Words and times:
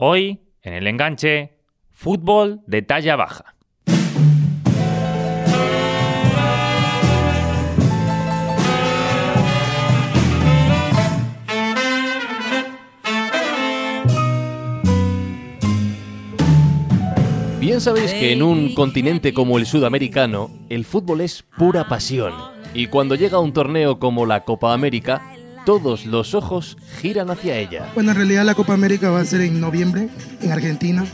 Hoy, 0.00 0.38
en 0.62 0.74
el 0.74 0.86
enganche, 0.86 1.58
fútbol 1.90 2.60
de 2.68 2.82
talla 2.82 3.16
baja. 3.16 3.56
Bien 17.58 17.80
sabéis 17.80 18.12
que 18.12 18.32
en 18.32 18.44
un 18.44 18.74
continente 18.74 19.34
como 19.34 19.58
el 19.58 19.66
sudamericano, 19.66 20.48
el 20.68 20.84
fútbol 20.84 21.22
es 21.22 21.42
pura 21.42 21.88
pasión. 21.88 22.34
Y 22.72 22.86
cuando 22.86 23.16
llega 23.16 23.40
un 23.40 23.52
torneo 23.52 23.98
como 23.98 24.26
la 24.26 24.44
Copa 24.44 24.72
América, 24.72 25.34
todos 25.68 26.06
los 26.06 26.32
ojos 26.32 26.78
giran 27.02 27.28
hacia 27.28 27.58
ella. 27.58 27.90
Bueno, 27.94 28.12
en 28.12 28.16
realidad 28.16 28.42
la 28.46 28.54
Copa 28.54 28.72
América 28.72 29.10
va 29.10 29.20
a 29.20 29.24
ser 29.26 29.42
en 29.42 29.60
noviembre, 29.60 30.08
en 30.40 30.50
Argentina, 30.50 31.04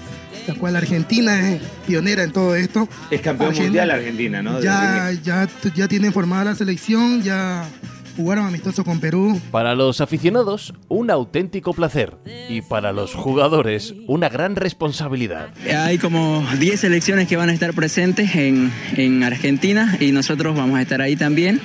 la 0.47 0.55
cual 0.55 0.77
Argentina 0.77 1.51
es 1.51 1.61
pionera 1.89 2.23
en 2.23 2.31
todo 2.31 2.55
esto. 2.55 2.89
Es 3.11 3.21
campeón 3.21 3.53
mundial 3.53 3.91
Argentina, 3.91 4.45
¿no? 4.45 4.63
Ya, 4.63 5.11
ya, 5.25 5.49
ya 5.75 5.89
tiene 5.89 6.13
formada 6.13 6.45
la 6.45 6.55
selección, 6.55 7.21
ya 7.25 7.69
jugaron 8.17 8.47
amistoso 8.47 8.85
con 8.85 9.01
Perú. 9.01 9.41
Para 9.51 9.75
los 9.75 10.01
aficionados, 10.01 10.73
un 10.87 11.11
auténtico 11.11 11.73
placer. 11.73 12.15
Y 12.49 12.63
para 12.63 12.93
los 12.93 13.13
jugadores, 13.13 13.93
una 14.07 14.29
gran 14.29 14.55
responsabilidad. 14.55 15.49
Hay 15.77 15.99
como 15.99 16.47
10 16.61 16.79
selecciones 16.79 17.27
que 17.27 17.37
van 17.37 17.49
a 17.49 17.53
estar 17.53 17.75
presentes 17.75 18.37
en, 18.37 18.73
en 18.97 19.25
Argentina 19.25 19.97
y 19.99 20.13
nosotros 20.13 20.57
vamos 20.57 20.79
a 20.79 20.83
estar 20.83 21.01
ahí 21.01 21.17
también 21.17 21.61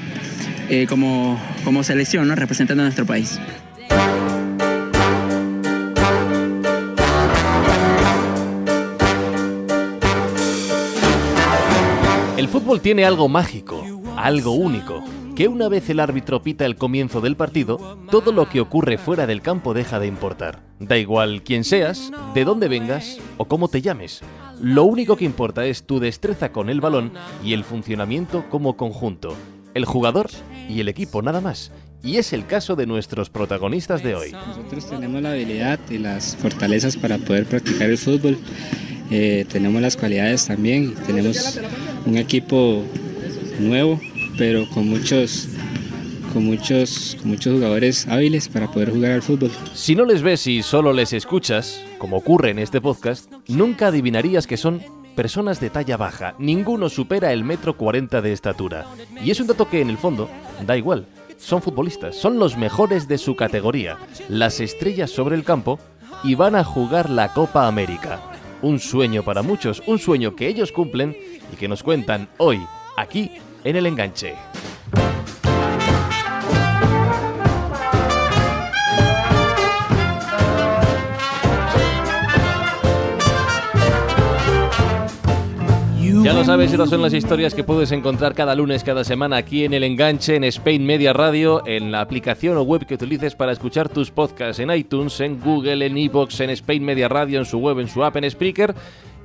eh, 0.69 0.85
como, 0.87 1.39
como 1.63 1.83
selección, 1.83 2.27
¿no? 2.27 2.35
representando 2.35 2.83
a 2.83 2.85
nuestro 2.85 3.05
país. 3.05 3.39
El 12.37 12.47
fútbol 12.47 12.81
tiene 12.81 13.03
algo 13.03 13.27
mágico, 13.27 13.83
algo 14.15 14.51
único, 14.51 15.03
que 15.35 15.47
una 15.47 15.69
vez 15.69 15.89
el 15.89 15.99
árbitro 15.99 16.41
pita 16.41 16.65
el 16.65 16.75
comienzo 16.75 17.21
del 17.21 17.35
partido, 17.35 17.97
todo 18.11 18.31
lo 18.31 18.49
que 18.49 18.61
ocurre 18.61 18.97
fuera 18.97 19.25
del 19.25 19.41
campo 19.41 19.73
deja 19.73 19.99
de 19.99 20.07
importar. 20.07 20.61
Da 20.79 20.97
igual 20.97 21.43
quién 21.43 21.63
seas, 21.63 22.11
de 22.33 22.45
dónde 22.45 22.67
vengas 22.67 23.19
o 23.37 23.45
cómo 23.45 23.69
te 23.69 23.81
llames. 23.81 24.21
Lo 24.61 24.83
único 24.83 25.15
que 25.15 25.25
importa 25.25 25.65
es 25.65 25.85
tu 25.85 25.99
destreza 25.99 26.51
con 26.51 26.69
el 26.69 26.81
balón 26.81 27.11
y 27.43 27.53
el 27.53 27.63
funcionamiento 27.63 28.45
como 28.49 28.75
conjunto. 28.75 29.35
El 29.79 29.85
jugador 29.85 30.29
y 30.67 30.81
el 30.81 30.89
equipo 30.89 31.21
nada 31.21 31.39
más. 31.39 31.71
Y 32.03 32.17
es 32.17 32.33
el 32.33 32.45
caso 32.45 32.75
de 32.75 32.85
nuestros 32.85 33.29
protagonistas 33.29 34.03
de 34.03 34.13
hoy. 34.13 34.33
Nosotros 34.33 34.89
tenemos 34.89 35.21
la 35.21 35.31
habilidad 35.31 35.79
y 35.89 35.99
las 35.99 36.35
fortalezas 36.35 36.97
para 36.97 37.17
poder 37.17 37.45
practicar 37.45 37.89
el 37.89 37.97
fútbol. 37.97 38.37
Eh, 39.09 39.45
tenemos 39.49 39.81
las 39.81 39.95
cualidades 39.95 40.47
también. 40.47 40.95
Tenemos 41.07 41.61
un 42.05 42.17
equipo 42.17 42.83
nuevo, 43.57 44.01
pero 44.37 44.69
con 44.69 44.89
muchos 44.89 45.47
con 46.33 46.43
muchos, 46.43 47.15
con 47.21 47.31
muchos 47.31 47.53
jugadores 47.53 48.05
hábiles 48.09 48.49
para 48.49 48.69
poder 48.69 48.91
jugar 48.91 49.13
al 49.13 49.21
fútbol. 49.21 49.51
Si 49.73 49.95
no 49.95 50.03
les 50.03 50.21
ves 50.21 50.45
y 50.45 50.61
solo 50.61 50.91
les 50.91 51.13
escuchas, 51.13 51.81
como 51.99 52.17
ocurre 52.17 52.49
en 52.49 52.59
este 52.59 52.81
podcast, 52.81 53.31
nunca 53.47 53.87
adivinarías 53.87 54.45
que 54.45 54.57
son 54.57 54.81
personas 55.19 55.59
de 55.59 55.69
talla 55.69 55.97
baja. 55.97 56.33
Ninguno 56.39 56.87
supera 56.87 57.33
el 57.33 57.43
metro 57.43 57.75
40 57.75 58.21
de 58.21 58.31
estatura. 58.31 58.85
Y 59.21 59.31
es 59.31 59.41
un 59.41 59.47
dato 59.47 59.67
que 59.67 59.81
en 59.81 59.89
el 59.89 59.97
fondo 59.97 60.29
da 60.65 60.77
igual. 60.77 61.07
Son 61.37 61.61
futbolistas, 61.61 62.15
son 62.15 62.39
los 62.39 62.55
mejores 62.55 63.05
de 63.09 63.17
su 63.17 63.35
categoría, 63.35 63.97
las 64.29 64.61
estrellas 64.61 65.11
sobre 65.11 65.35
el 65.35 65.43
campo 65.43 65.77
y 66.23 66.35
van 66.35 66.55
a 66.55 66.63
jugar 66.63 67.09
la 67.09 67.33
Copa 67.33 67.67
América. 67.67 68.21
Un 68.61 68.79
sueño 68.79 69.21
para 69.21 69.41
muchos, 69.41 69.83
un 69.87 69.99
sueño 69.99 70.37
que 70.37 70.47
ellos 70.47 70.71
cumplen 70.71 71.17
y 71.51 71.57
que 71.57 71.67
nos 71.67 71.83
cuentan 71.83 72.29
hoy, 72.37 72.65
aquí, 72.95 73.29
en 73.65 73.75
el 73.75 73.87
enganche. 73.87 74.35
Ya 86.23 86.33
lo 86.33 86.43
sabes, 86.43 86.71
estas 86.71 86.89
son 86.89 87.01
las 87.01 87.13
historias 87.13 87.53
que 87.53 87.63
puedes 87.63 87.91
encontrar 87.91 88.33
cada 88.33 88.53
lunes, 88.53 88.83
cada 88.83 89.03
semana 89.03 89.37
aquí 89.37 89.63
en 89.63 89.73
El 89.73 89.83
Enganche, 89.83 90.35
en 90.35 90.43
Spain 90.43 90.85
Media 90.85 91.13
Radio, 91.13 91.63
en 91.65 91.91
la 91.91 92.01
aplicación 92.01 92.57
o 92.57 92.63
web 92.63 92.85
que 92.85 92.95
utilices 92.95 93.35
para 93.35 93.51
escuchar 93.51 93.89
tus 93.89 94.11
podcasts, 94.11 94.59
en 94.59 94.71
iTunes, 94.71 95.19
en 95.21 95.39
Google, 95.39 95.85
en 95.85 95.97
Evox, 95.97 96.41
en 96.41 96.49
Spain 96.51 96.83
Media 96.83 97.07
Radio, 97.07 97.39
en 97.39 97.45
su 97.45 97.59
web, 97.59 97.79
en 97.79 97.87
su 97.87 98.03
app, 98.03 98.17
en 98.17 98.29
Spreaker 98.29 98.75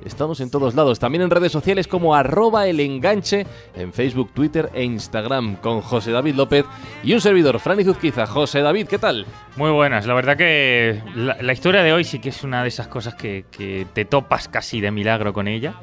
Estamos 0.03 0.39
en 0.39 0.51
todos 0.51 0.75
lados, 0.75 0.99
también 0.99 1.23
en 1.23 1.31
redes 1.31 1.51
sociales 1.51 1.87
como 1.87 2.13
arroba 2.13 2.67
el 2.67 2.79
enganche, 2.79 3.47
en 3.75 3.91
Facebook, 3.91 4.31
Twitter 4.33 4.69
e 4.73 4.83
Instagram, 4.83 5.55
con 5.55 5.81
José 5.81 6.11
David 6.11 6.35
López 6.35 6.65
y 7.03 7.13
un 7.13 7.21
servidor, 7.21 7.59
Franny 7.59 7.83
Zuzquiza. 7.83 8.27
José 8.27 8.61
David, 8.61 8.87
¿qué 8.87 8.99
tal? 8.99 9.25
Muy 9.55 9.71
buenas, 9.71 10.05
la 10.05 10.13
verdad 10.13 10.37
que 10.37 11.01
la, 11.15 11.53
historia 11.53 11.81
de 11.81 11.91
hoy 11.91 12.03
sí 12.03 12.19
que 12.19 12.29
es 12.29 12.43
una 12.43 12.61
de 12.61 12.67
esas 12.67 12.87
cosas 12.87 13.15
que 13.15 13.45
te 13.93 14.05
topas 14.05 14.47
casi 14.47 14.79
de 14.79 14.91
milagro 14.91 15.33
con 15.33 15.47
ella 15.47 15.73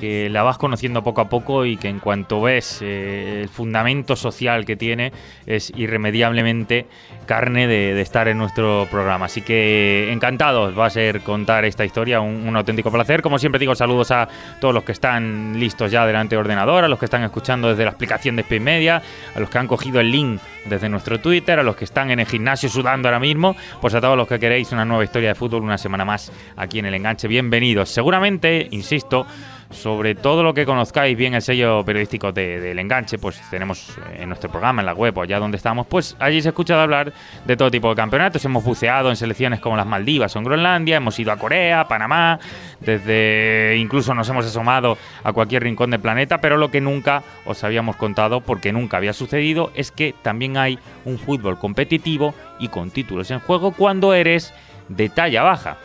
que 0.00 0.30
la 0.30 0.42
vas 0.42 0.56
conociendo 0.56 1.04
poco 1.04 1.20
a 1.20 1.28
poco 1.28 1.66
y 1.66 1.76
que 1.76 1.88
en 1.88 2.00
cuanto 2.00 2.40
ves 2.40 2.78
eh, 2.80 3.40
el 3.42 3.48
fundamento 3.50 4.16
social 4.16 4.64
que 4.64 4.74
tiene 4.74 5.12
es 5.44 5.70
irremediablemente 5.76 6.86
carne 7.26 7.66
de, 7.66 8.00
estar 8.00 8.26
en 8.26 8.38
nuestro 8.38 8.88
programa. 8.90 9.26
Así 9.26 9.42
que 9.42 10.10
encantados 10.10 10.76
va 10.76 10.86
a 10.86 10.90
ser 10.90 11.20
contar 11.20 11.66
esta 11.66 11.84
historia, 11.84 12.20
un, 12.20 12.56
auténtico 12.56 12.90
placer. 12.90 13.20
Como 13.20 13.38
siempre 13.38 13.58
digo, 13.58 13.74
saludos 13.74 14.10
a 14.10 14.26
todos 14.58 14.72
los 14.72 14.84
que 14.84 14.92
están 14.92 15.60
listos 15.60 15.92
ya 15.92 16.06
delante 16.06 16.34
de 16.34 16.40
ordenador, 16.40 16.82
a 16.82 16.88
los 16.88 16.98
que 16.98 17.04
están 17.04 17.22
escuchando 17.22 17.68
desde 17.68 17.84
la 17.84 17.90
aplicación 17.90 18.36
de 18.36 18.42
Spain 18.42 18.64
Media, 18.64 19.02
a 19.34 19.38
los 19.38 19.50
que 19.50 19.58
han 19.58 19.66
cogido 19.66 20.00
el 20.00 20.10
link 20.10 20.40
desde 20.64 20.88
nuestro 20.88 21.20
Twitter, 21.20 21.58
a 21.58 21.62
los 21.62 21.76
que 21.76 21.84
están 21.84 22.10
en 22.10 22.20
el 22.20 22.26
gimnasio 22.26 22.70
sudando 22.70 23.08
ahora 23.08 23.20
mismo, 23.20 23.54
pues 23.82 23.94
a 23.94 24.00
todos 24.00 24.16
los 24.16 24.26
que 24.26 24.38
queréis 24.38 24.72
una 24.72 24.86
nueva 24.86 25.04
historia 25.04 25.28
de 25.28 25.34
fútbol 25.34 25.62
una 25.62 25.78
semana 25.78 26.06
más 26.06 26.32
aquí 26.56 26.78
en 26.78 26.86
el 26.86 26.94
enganche. 26.94 27.28
Bienvenidos. 27.28 27.90
Seguramente, 27.90 28.66
insisto, 28.70 29.26
sobre 29.70 30.14
todo 30.14 30.42
lo 30.42 30.52
que 30.52 30.66
conozcáis 30.66 31.16
bien 31.16 31.34
el 31.34 31.42
sello 31.42 31.84
periodístico 31.84 32.32
del 32.32 32.78
enganche, 32.78 33.18
pues 33.18 33.40
tenemos 33.50 33.96
en 34.14 34.28
nuestro 34.28 34.50
programa, 34.50 34.82
en 34.82 34.86
la 34.86 34.94
web 34.94 35.16
o 35.16 35.22
allá 35.22 35.38
donde 35.38 35.56
estamos, 35.56 35.86
pues 35.86 36.16
allí 36.18 36.42
se 36.42 36.48
ha 36.48 36.50
escuchado 36.50 36.80
hablar 36.80 37.12
de 37.44 37.56
todo 37.56 37.70
tipo 37.70 37.88
de 37.88 37.94
campeonatos. 37.94 38.44
Hemos 38.44 38.64
buceado 38.64 39.10
en 39.10 39.16
selecciones 39.16 39.60
como 39.60 39.76
las 39.76 39.86
Maldivas 39.86 40.34
o 40.34 40.38
en 40.38 40.44
Groenlandia, 40.44 40.96
hemos 40.96 41.18
ido 41.18 41.32
a 41.32 41.36
Corea, 41.36 41.86
Panamá, 41.86 42.40
desde 42.80 43.76
incluso 43.78 44.14
nos 44.14 44.28
hemos 44.28 44.44
asomado 44.44 44.98
a 45.22 45.32
cualquier 45.32 45.62
rincón 45.62 45.90
del 45.90 46.00
planeta, 46.00 46.38
pero 46.38 46.56
lo 46.56 46.70
que 46.70 46.80
nunca 46.80 47.22
os 47.44 47.62
habíamos 47.62 47.96
contado, 47.96 48.40
porque 48.40 48.72
nunca 48.72 48.96
había 48.96 49.12
sucedido, 49.12 49.70
es 49.74 49.90
que 49.92 50.14
también 50.22 50.56
hay 50.56 50.78
un 51.04 51.18
fútbol 51.18 51.58
competitivo 51.58 52.34
y 52.58 52.68
con 52.68 52.90
títulos 52.90 53.30
en 53.30 53.38
juego 53.38 53.72
cuando 53.72 54.14
eres 54.14 54.52
de 54.88 55.08
talla 55.08 55.42
baja. 55.42 55.78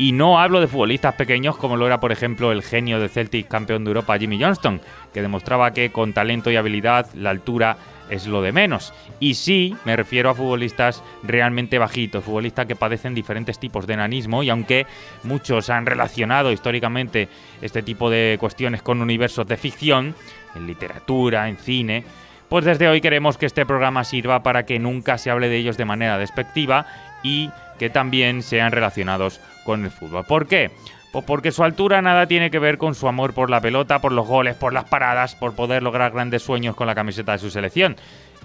Y 0.00 0.12
no 0.12 0.40
hablo 0.40 0.62
de 0.62 0.66
futbolistas 0.66 1.14
pequeños 1.14 1.58
como 1.58 1.76
lo 1.76 1.86
era, 1.86 2.00
por 2.00 2.10
ejemplo, 2.10 2.52
el 2.52 2.62
genio 2.62 2.98
de 2.98 3.10
Celtic 3.10 3.48
campeón 3.48 3.84
de 3.84 3.90
Europa, 3.90 4.18
Jimmy 4.18 4.42
Johnston, 4.42 4.80
que 5.12 5.20
demostraba 5.20 5.74
que 5.74 5.92
con 5.92 6.14
talento 6.14 6.50
y 6.50 6.56
habilidad 6.56 7.06
la 7.12 7.28
altura 7.28 7.76
es 8.08 8.26
lo 8.26 8.40
de 8.40 8.50
menos. 8.50 8.94
Y 9.18 9.34
sí, 9.34 9.76
me 9.84 9.96
refiero 9.96 10.30
a 10.30 10.34
futbolistas 10.34 11.04
realmente 11.22 11.76
bajitos, 11.76 12.24
futbolistas 12.24 12.64
que 12.64 12.76
padecen 12.76 13.14
diferentes 13.14 13.58
tipos 13.58 13.86
de 13.86 13.92
enanismo 13.92 14.42
y 14.42 14.48
aunque 14.48 14.86
muchos 15.22 15.68
han 15.68 15.84
relacionado 15.84 16.50
históricamente 16.50 17.28
este 17.60 17.82
tipo 17.82 18.08
de 18.08 18.38
cuestiones 18.40 18.80
con 18.80 19.02
universos 19.02 19.46
de 19.46 19.58
ficción, 19.58 20.14
en 20.54 20.66
literatura, 20.66 21.46
en 21.46 21.58
cine, 21.58 22.04
pues 22.48 22.64
desde 22.64 22.88
hoy 22.88 23.02
queremos 23.02 23.36
que 23.36 23.44
este 23.44 23.66
programa 23.66 24.04
sirva 24.04 24.42
para 24.42 24.64
que 24.64 24.78
nunca 24.78 25.18
se 25.18 25.30
hable 25.30 25.50
de 25.50 25.58
ellos 25.58 25.76
de 25.76 25.84
manera 25.84 26.16
despectiva 26.16 26.86
y 27.22 27.50
que 27.78 27.90
también 27.90 28.42
sean 28.42 28.72
relacionados 28.72 29.42
con 29.64 29.84
el 29.84 29.90
fútbol. 29.90 30.24
¿Por 30.24 30.46
qué? 30.46 30.70
Pues 31.12 31.24
porque 31.24 31.50
su 31.50 31.64
altura 31.64 32.00
nada 32.02 32.26
tiene 32.26 32.50
que 32.50 32.58
ver 32.58 32.78
con 32.78 32.94
su 32.94 33.08
amor 33.08 33.34
por 33.34 33.50
la 33.50 33.60
pelota, 33.60 34.00
por 34.00 34.12
los 34.12 34.26
goles, 34.26 34.54
por 34.54 34.72
las 34.72 34.84
paradas, 34.84 35.34
por 35.34 35.54
poder 35.54 35.82
lograr 35.82 36.12
grandes 36.12 36.42
sueños 36.42 36.76
con 36.76 36.86
la 36.86 36.94
camiseta 36.94 37.32
de 37.32 37.38
su 37.38 37.50
selección. 37.50 37.96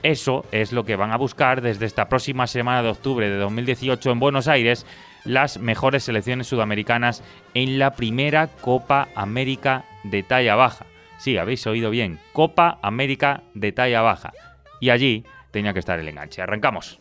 Eso 0.01 0.45
es 0.51 0.71
lo 0.71 0.83
que 0.83 0.95
van 0.95 1.11
a 1.11 1.17
buscar 1.17 1.61
desde 1.61 1.85
esta 1.85 2.09
próxima 2.09 2.47
semana 2.47 2.81
de 2.83 2.89
octubre 2.89 3.29
de 3.29 3.37
2018 3.37 4.11
en 4.11 4.19
Buenos 4.19 4.47
Aires 4.47 4.85
las 5.23 5.59
mejores 5.59 6.03
selecciones 6.03 6.47
sudamericanas 6.47 7.23
en 7.53 7.79
la 7.79 7.95
primera 7.95 8.47
Copa 8.47 9.09
América 9.15 9.85
de 10.03 10.23
talla 10.23 10.55
baja. 10.55 10.85
Sí, 11.17 11.37
habéis 11.37 11.65
oído 11.65 11.89
bien, 11.89 12.19
Copa 12.33 12.77
América 12.81 13.43
de 13.53 13.71
talla 13.71 14.01
baja. 14.01 14.33
Y 14.79 14.89
allí 14.89 15.23
tenía 15.51 15.73
que 15.73 15.79
estar 15.79 15.99
el 15.99 16.07
enganche. 16.07 16.41
Arrancamos. 16.41 16.99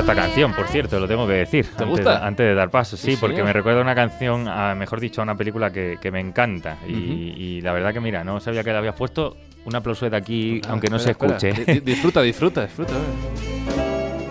Esta 0.00 0.14
canción, 0.14 0.52
por 0.54 0.66
cierto, 0.68 0.98
lo 1.00 1.06
tengo 1.08 1.26
que 1.26 1.34
decir. 1.34 1.64
¿Te 1.66 1.70
antes, 1.84 1.88
gusta? 1.88 2.26
Antes 2.26 2.46
de 2.46 2.54
dar 2.54 2.70
paso, 2.70 2.96
sí, 2.96 3.12
Sí, 3.12 3.16
porque 3.20 3.36
señor. 3.36 3.46
me 3.48 3.52
recuerda 3.52 3.80
a 3.80 3.82
una 3.82 3.94
canción, 3.94 4.48
a, 4.48 4.74
mejor 4.74 5.00
dicho, 5.00 5.20
a 5.20 5.24
una 5.24 5.34
película 5.36 5.70
que, 5.72 5.98
que 6.00 6.10
me 6.10 6.20
encanta. 6.20 6.76
Y, 6.88 6.92
y 7.36 7.60
la 7.60 7.72
verdad 7.72 7.92
que, 7.92 8.00
mira, 8.00 8.24
no 8.24 8.40
sabía 8.40 8.62
que 8.64 8.72
la 8.72 8.78
habías 8.78 8.94
puesto. 8.94 9.36
Un 9.64 9.76
aplauso 9.76 10.10
de 10.10 10.16
aquí, 10.16 10.60
Ah, 10.64 10.70
aunque 10.72 10.88
no 10.88 10.98
se 10.98 11.12
escuche. 11.12 11.52
Disfruta, 11.84 12.20
disfruta, 12.22 12.62
disfruta. 12.64 12.94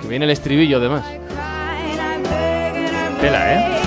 Que 0.02 0.08
viene 0.10 0.26
el 0.26 0.32
estribillo, 0.32 0.78
además. 0.78 1.06
Tela, 3.22 3.54
¿eh? 3.54 3.81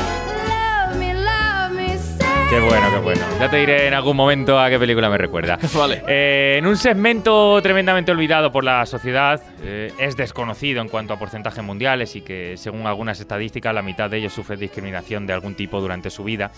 Qué 2.50 2.60
bueno, 2.60 2.90
qué 2.90 2.98
bueno. 2.98 3.22
Ya 3.40 3.50
te 3.50 3.56
diré 3.56 3.88
en 3.88 3.94
algún 3.94 4.16
momento 4.16 4.58
a 4.60 4.68
qué 4.70 4.78
película 4.78 5.08
me 5.08 5.18
recuerda. 5.18 5.58
Vale. 5.74 6.02
Eh, 6.06 6.56
en 6.58 6.66
un 6.66 6.76
segmento 6.76 7.60
tremendamente 7.62 8.12
olvidado 8.12 8.52
por 8.52 8.64
la 8.64 8.86
sociedad, 8.86 9.42
eh, 9.62 9.92
es 9.98 10.16
desconocido 10.16 10.80
en 10.80 10.88
cuanto 10.88 11.14
a 11.14 11.18
porcentajes 11.18 11.64
mundiales 11.64 12.14
y 12.16 12.20
que, 12.20 12.56
según 12.56 12.86
algunas 12.86 13.18
estadísticas, 13.18 13.74
la 13.74 13.82
mitad 13.82 14.10
de 14.10 14.18
ellos 14.18 14.32
sufre 14.32 14.56
discriminación 14.56 15.26
de 15.26 15.32
algún 15.32 15.54
tipo 15.54 15.80
durante 15.80 16.10
su 16.10 16.22
vida. 16.22 16.52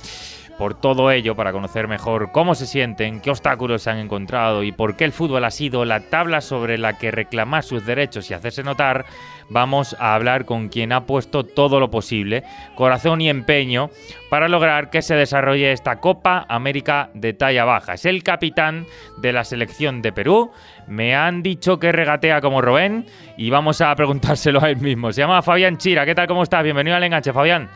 Por 0.59 0.81
todo 0.81 1.11
ello, 1.11 1.35
para 1.35 1.53
conocer 1.53 1.87
mejor 1.87 2.33
cómo 2.33 2.55
se 2.55 2.67
sienten, 2.67 3.21
qué 3.21 3.31
obstáculos 3.31 3.83
se 3.83 3.91
han 3.91 3.99
encontrado 3.99 4.63
y 4.63 4.73
por 4.73 4.97
qué 4.97 5.05
el 5.05 5.13
fútbol 5.13 5.45
ha 5.45 5.51
sido 5.51 5.85
la 5.85 6.01
tabla 6.09 6.41
sobre 6.41 6.79
la 6.79 6.97
que 6.97 7.11
reclamar 7.11 7.63
sus 7.63 7.85
derechos 7.85 8.31
y 8.31 8.35
hacerse 8.35 8.63
notar, 8.63 9.05
vamos 9.51 9.95
a 10.01 10.15
hablar 10.15 10.47
con 10.47 10.69
quien 10.71 10.93
ha 10.93 11.05
puesto 11.05 11.45
todo 11.45 11.79
lo 11.79 11.91
posible, 11.91 12.43
corazón 12.75 13.21
y 13.21 13.29
empeño, 13.29 13.91
para 14.31 14.49
lograr 14.49 14.89
que 14.89 15.03
se 15.03 15.15
desarrolle 15.15 15.73
esta 15.73 16.01
Copa 16.01 16.47
América 16.49 17.11
de 17.13 17.35
talla 17.35 17.67
baja. 17.67 17.93
Es 17.93 18.07
el 18.07 18.23
capitán 18.23 18.87
de 19.19 19.35
la 19.35 19.45
selección 19.45 20.01
de 20.01 20.13
Perú. 20.13 20.53
Me 20.87 21.15
han 21.15 21.43
dicho 21.43 21.79
que 21.79 21.93
regatea 21.93 22.41
como 22.41 22.63
Robén 22.63 23.05
y 23.37 23.51
vamos 23.51 23.83
a 23.83 23.95
preguntárselo 23.95 24.63
a 24.63 24.71
él 24.71 24.79
mismo. 24.79 25.13
Se 25.13 25.21
llama 25.21 25.43
Fabián 25.43 25.77
Chira. 25.77 26.07
¿Qué 26.07 26.15
tal? 26.15 26.27
¿Cómo 26.27 26.43
estás? 26.43 26.65
Bienvenido 26.65 26.97
al 26.97 27.05
enganche, 27.05 27.33
Fabián. 27.33 27.69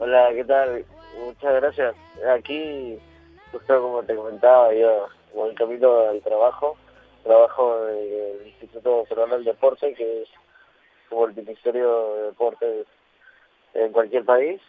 Hola, 0.00 0.28
¿qué 0.34 0.44
tal? 0.44 0.84
Muchas 1.24 1.54
gracias. 1.54 1.94
Aquí, 2.28 2.98
justo 3.52 3.80
como 3.80 4.02
te 4.02 4.14
comentaba, 4.14 4.72
yo 4.72 5.08
el 5.46 5.54
camino 5.54 6.00
al 6.00 6.20
trabajo, 6.22 6.76
trabajo 7.24 7.88
en 7.88 8.40
el 8.40 8.46
Instituto 8.46 9.04
Peruano 9.08 9.34
del 9.34 9.44
Deporte, 9.44 9.94
que 9.94 10.22
es 10.22 10.28
como 11.08 11.26
el 11.26 11.34
Ministerio 11.34 12.14
de 12.14 12.22
Deportes 12.24 12.86
en 13.74 13.92
cualquier 13.92 14.24
país, 14.24 14.60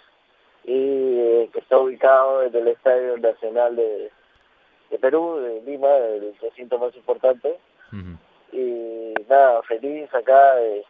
y 0.64 1.20
eh, 1.20 1.50
que 1.52 1.60
está 1.60 1.78
ubicado 1.78 2.44
en 2.44 2.56
el 2.56 2.68
Estadio 2.68 3.18
Nacional 3.18 3.76
de, 3.76 4.12
de 4.90 5.00
Perú, 5.00 5.38
de 5.38 5.62
Lima, 5.62 5.96
el 5.96 6.36
recinto 6.42 6.78
más 6.78 6.96
importante. 6.96 7.58
Y 8.52 9.14
nada, 9.28 9.62
feliz 9.64 10.14
acá, 10.14 10.62
eh, 10.62 10.84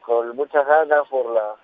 con 0.00 0.34
muchas 0.36 0.66
ganas 0.66 1.06
por 1.08 1.26
la 1.26 1.54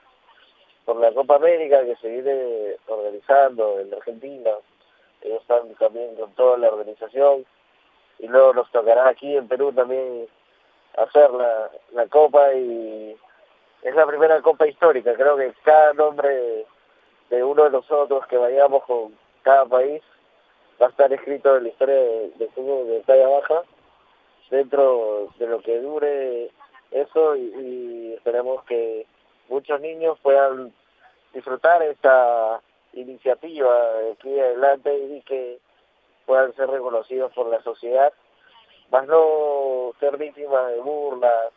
por 0.90 1.00
la 1.00 1.12
Copa 1.12 1.37
América 1.37 1.84
que 1.84 1.94
se 1.96 2.08
viene 2.08 2.75
organizando 2.88 3.78
en 3.78 3.94
Argentina. 3.94 4.50
Ellos 5.22 5.40
están 5.40 5.72
también 5.76 6.16
con 6.16 6.32
toda 6.32 6.58
la 6.58 6.66
organización. 6.66 7.46
Y 8.19 8.26
luego 8.26 8.54
nos 8.54 8.69
tocará 8.72 9.08
aquí 9.08 9.37
en 9.37 9.46
Perú 9.46 9.72
también 9.72 10.26
hacer 10.96 11.31
la, 11.31 11.70
la 11.92 12.08
Copa 12.08 12.52
y 12.54 13.16
es 13.82 13.94
la 13.94 14.04
primera 14.04 14.42
Copa 14.42 14.66
histórica. 14.66 15.14
Creo 15.14 15.37
que 15.37 15.54
cada 15.62 15.92
nombre 15.92 16.66
de 17.31 17.44
uno 17.44 17.62
de 17.62 17.70
nosotros 17.70 18.26
que 18.26 18.37
vayamos 18.37 18.82
con 18.82 19.16
cada 19.42 19.66
país 19.66 20.02
va 20.82 20.87
a 20.87 20.90
estar 20.90 21.12
escrito 21.12 21.56
en 21.56 21.62
la 21.62 21.69
historia 21.69 21.94
de, 21.94 22.50
fútbol 22.52 22.88
de 22.88 23.00
talla 23.02 23.28
baja 23.28 23.62
dentro 24.50 25.28
de 25.38 25.46
lo 25.46 25.60
que 25.60 25.78
dure 25.78 26.50
eso 26.90 27.37
y 27.37 28.14
esperemos 28.16 28.64
que 28.64 29.06
muchos 29.48 29.81
niños 29.81 30.19
puedan 30.20 30.72
disfrutar 31.32 31.82
esta 31.82 32.61
iniciativa 32.93 33.93
de 33.99 34.12
aquí 34.12 34.41
adelante 34.41 34.97
y 34.97 35.23
que 35.23 35.59
puedan 36.27 36.55
ser 36.55 36.69
reconocidos 36.69 37.32
por 37.32 37.47
la 37.49 37.62
sociedad, 37.62 38.12
más 38.91 39.06
no 39.06 39.93
ser 40.00 40.17
víctimas 40.17 40.69
de 40.69 40.81
burlas 40.81 41.53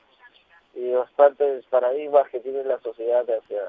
y 0.76 0.92
bastantes 0.92 1.66
paradigmas 1.66 2.28
que 2.30 2.40
tiene 2.40 2.64
la 2.64 2.80
sociedad 2.80 3.22
hacia 3.22 3.62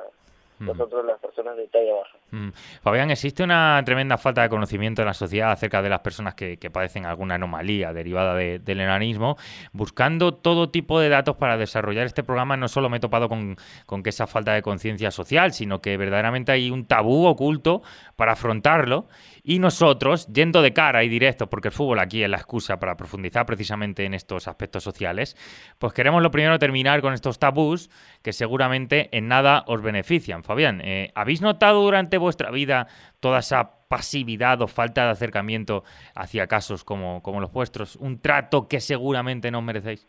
nosotros 0.72 1.05
las 1.05 1.19
personas 1.20 1.56
de 1.56 1.66
talla 1.69 1.93
baja. 1.94 2.16
Mm. 2.31 2.50
Fabián, 2.82 3.11
existe 3.11 3.43
una 3.43 3.81
tremenda 3.84 4.19
falta 4.19 4.43
de 4.43 4.49
conocimiento 4.49 5.02
en 5.02 5.06
la 5.06 5.14
sociedad 5.14 5.50
acerca 5.50 5.82
de 5.82 5.88
las 5.88 6.00
personas 6.00 6.34
que, 6.34 6.56
que 6.56 6.70
padecen 6.70 7.06
alguna 7.06 7.37
anomalía 7.37 7.93
derivada 7.93 8.34
de- 8.34 8.58
del 8.58 8.81
enanismo. 8.81 9.37
Buscando 9.72 10.34
todo 10.34 10.70
tipo 10.70 11.00
de 11.00 11.08
datos 11.08 11.37
para 11.37 11.56
desarrollar 11.56 12.06
este 12.06 12.22
programa, 12.25 12.56
no 12.56 12.69
solo 12.69 12.88
me 12.88 12.96
he 12.96 13.00
topado 13.00 13.28
con, 13.28 13.56
con 13.87 14.02
que 14.02 14.11
esa 14.11 14.26
falta 14.26 14.52
de 14.55 14.62
conciencia 14.62 15.11
social, 15.11 15.52
sino 15.52 15.81
que 15.81 15.96
verdaderamente 15.96 16.52
hay 16.52 16.70
un 16.70 16.87
tabú 16.87 17.26
oculto 17.26 17.82
para 18.16 18.32
afrontarlo. 18.32 19.06
Y 19.46 19.58
nosotros, 19.58 20.26
yendo 20.28 20.62
de 20.62 20.72
cara 20.72 21.05
y 21.05 21.08
directo, 21.11 21.50
porque 21.50 21.69
el 21.69 21.75
fútbol 21.75 21.99
aquí 21.99 22.22
es 22.22 22.31
la 22.31 22.38
excusa 22.38 22.78
para 22.78 22.96
profundizar 22.96 23.44
precisamente 23.44 24.05
en 24.06 24.14
estos 24.14 24.49
aspectos 24.49 24.82
sociales, 24.82 25.37
pues 25.78 25.93
queremos 25.93 26.22
lo 26.22 26.31
primero 26.31 26.58
terminar 26.58 27.02
con 27.02 27.12
estos 27.12 27.38
tabús 27.38 27.90
que 28.22 28.32
seguramente 28.32 29.11
en 29.12 29.28
nada 29.28 29.64
os 29.66 29.82
benefician. 29.82 30.43
Fabián, 30.43 30.54
eh, 30.59 31.11
¿habéis 31.15 31.43
notado 31.43 31.83
durante 31.83 32.19
vuestra 32.19 32.51
vida 32.51 32.87
toda 33.21 33.41
esa 33.41 33.87
pasividad 33.89 34.61
o 34.62 34.69
falta 34.69 35.05
de 35.05 35.11
acercamiento 35.11 35.85
hacia 36.15 36.47
casos 36.47 36.85
como, 36.85 37.23
como 37.23 37.41
los 37.41 37.53
vuestros? 37.53 37.97
Un 37.97 38.21
trato 38.21 38.69
que 38.69 38.81
seguramente 38.81 39.51
no 39.51 39.62
merecéis. 39.62 40.06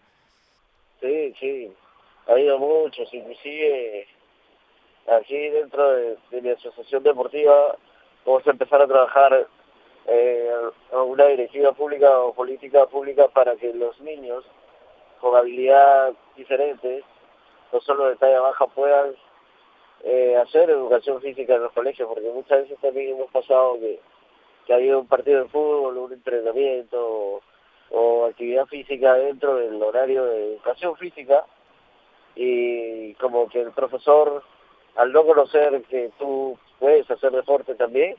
Sí, 1.02 1.34
sí, 1.40 1.72
ha 2.28 2.32
habido 2.32 2.58
muchos, 2.58 3.14
inclusive 3.14 4.08
aquí 5.20 5.50
dentro 5.50 5.92
de, 5.92 6.18
de 6.32 6.42
mi 6.42 6.50
asociación 6.50 7.04
deportiva 7.04 7.76
vamos 8.26 8.46
a 8.48 8.52
empezar 8.52 8.82
a 8.82 8.88
trabajar 8.88 9.48
eh, 10.08 10.52
una 10.92 11.26
directiva 11.26 11.72
pública 11.74 12.20
o 12.20 12.34
política 12.34 12.86
pública 12.86 13.28
para 13.28 13.56
que 13.56 13.74
los 13.74 14.00
niños 14.02 14.44
con 15.20 15.36
habilidad 15.36 16.14
diferente, 16.36 17.04
no 17.72 17.82
solo 17.82 18.10
de 18.10 18.16
talla 18.18 18.42
baja, 18.42 18.68
puedan 18.68 19.16
eh, 20.04 20.36
hacer 20.38 20.70
educación 20.70 21.22
física 21.22 21.56
en 21.56 21.64
los 21.64 21.72
colegios, 21.72 22.08
porque 22.08 22.30
muchas 22.30 22.64
veces 22.64 22.80
también 22.80 23.16
hemos 23.16 23.32
pasado 23.32 23.80
que, 23.80 24.00
que 24.66 24.74
ha 24.74 24.78
habido 24.78 25.00
un 25.00 25.08
partido 25.08 25.44
de 25.44 25.50
fútbol, 25.50 25.98
un 25.98 26.14
entrenamiento 26.14 27.42
o, 27.92 28.26
actividad 28.26 28.66
física 28.66 29.14
dentro 29.14 29.56
del 29.56 29.82
horario 29.82 30.26
de 30.26 30.54
educación 30.54 30.96
física 30.98 31.46
y 32.36 33.14
como 33.16 33.48
que 33.48 33.62
el 33.62 33.72
profesor 33.72 34.44
al 34.96 35.14
no 35.14 35.26
conocer 35.26 35.84
que 35.84 36.12
tú 36.18 36.58
puedes 36.80 37.10
hacer 37.10 37.32
deporte 37.32 37.76
también 37.76 38.16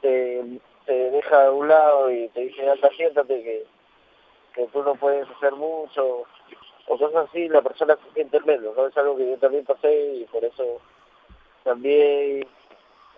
te, 0.00 0.42
te 0.86 1.10
deja 1.10 1.46
a 1.46 1.52
un 1.52 1.68
lado 1.68 2.10
y 2.10 2.28
te 2.30 2.40
dice 2.40 2.68
anda 2.68 2.88
siéntate 2.96 3.42
que, 3.42 3.64
que 4.54 4.66
tú 4.68 4.82
no 4.82 4.94
puedes 4.94 5.28
hacer 5.28 5.52
mucho 5.52 6.24
cosas 6.86 7.14
así 7.14 7.48
la 7.48 7.62
persona 7.62 7.96
se 7.96 8.14
siente 8.14 8.40
menos 8.40 8.76
¿no? 8.76 8.86
es 8.86 8.96
algo 8.96 9.16
que 9.16 9.30
yo 9.30 9.36
también 9.38 9.64
pasé 9.64 10.14
y 10.14 10.24
por 10.24 10.44
eso 10.44 10.80
también 11.64 12.46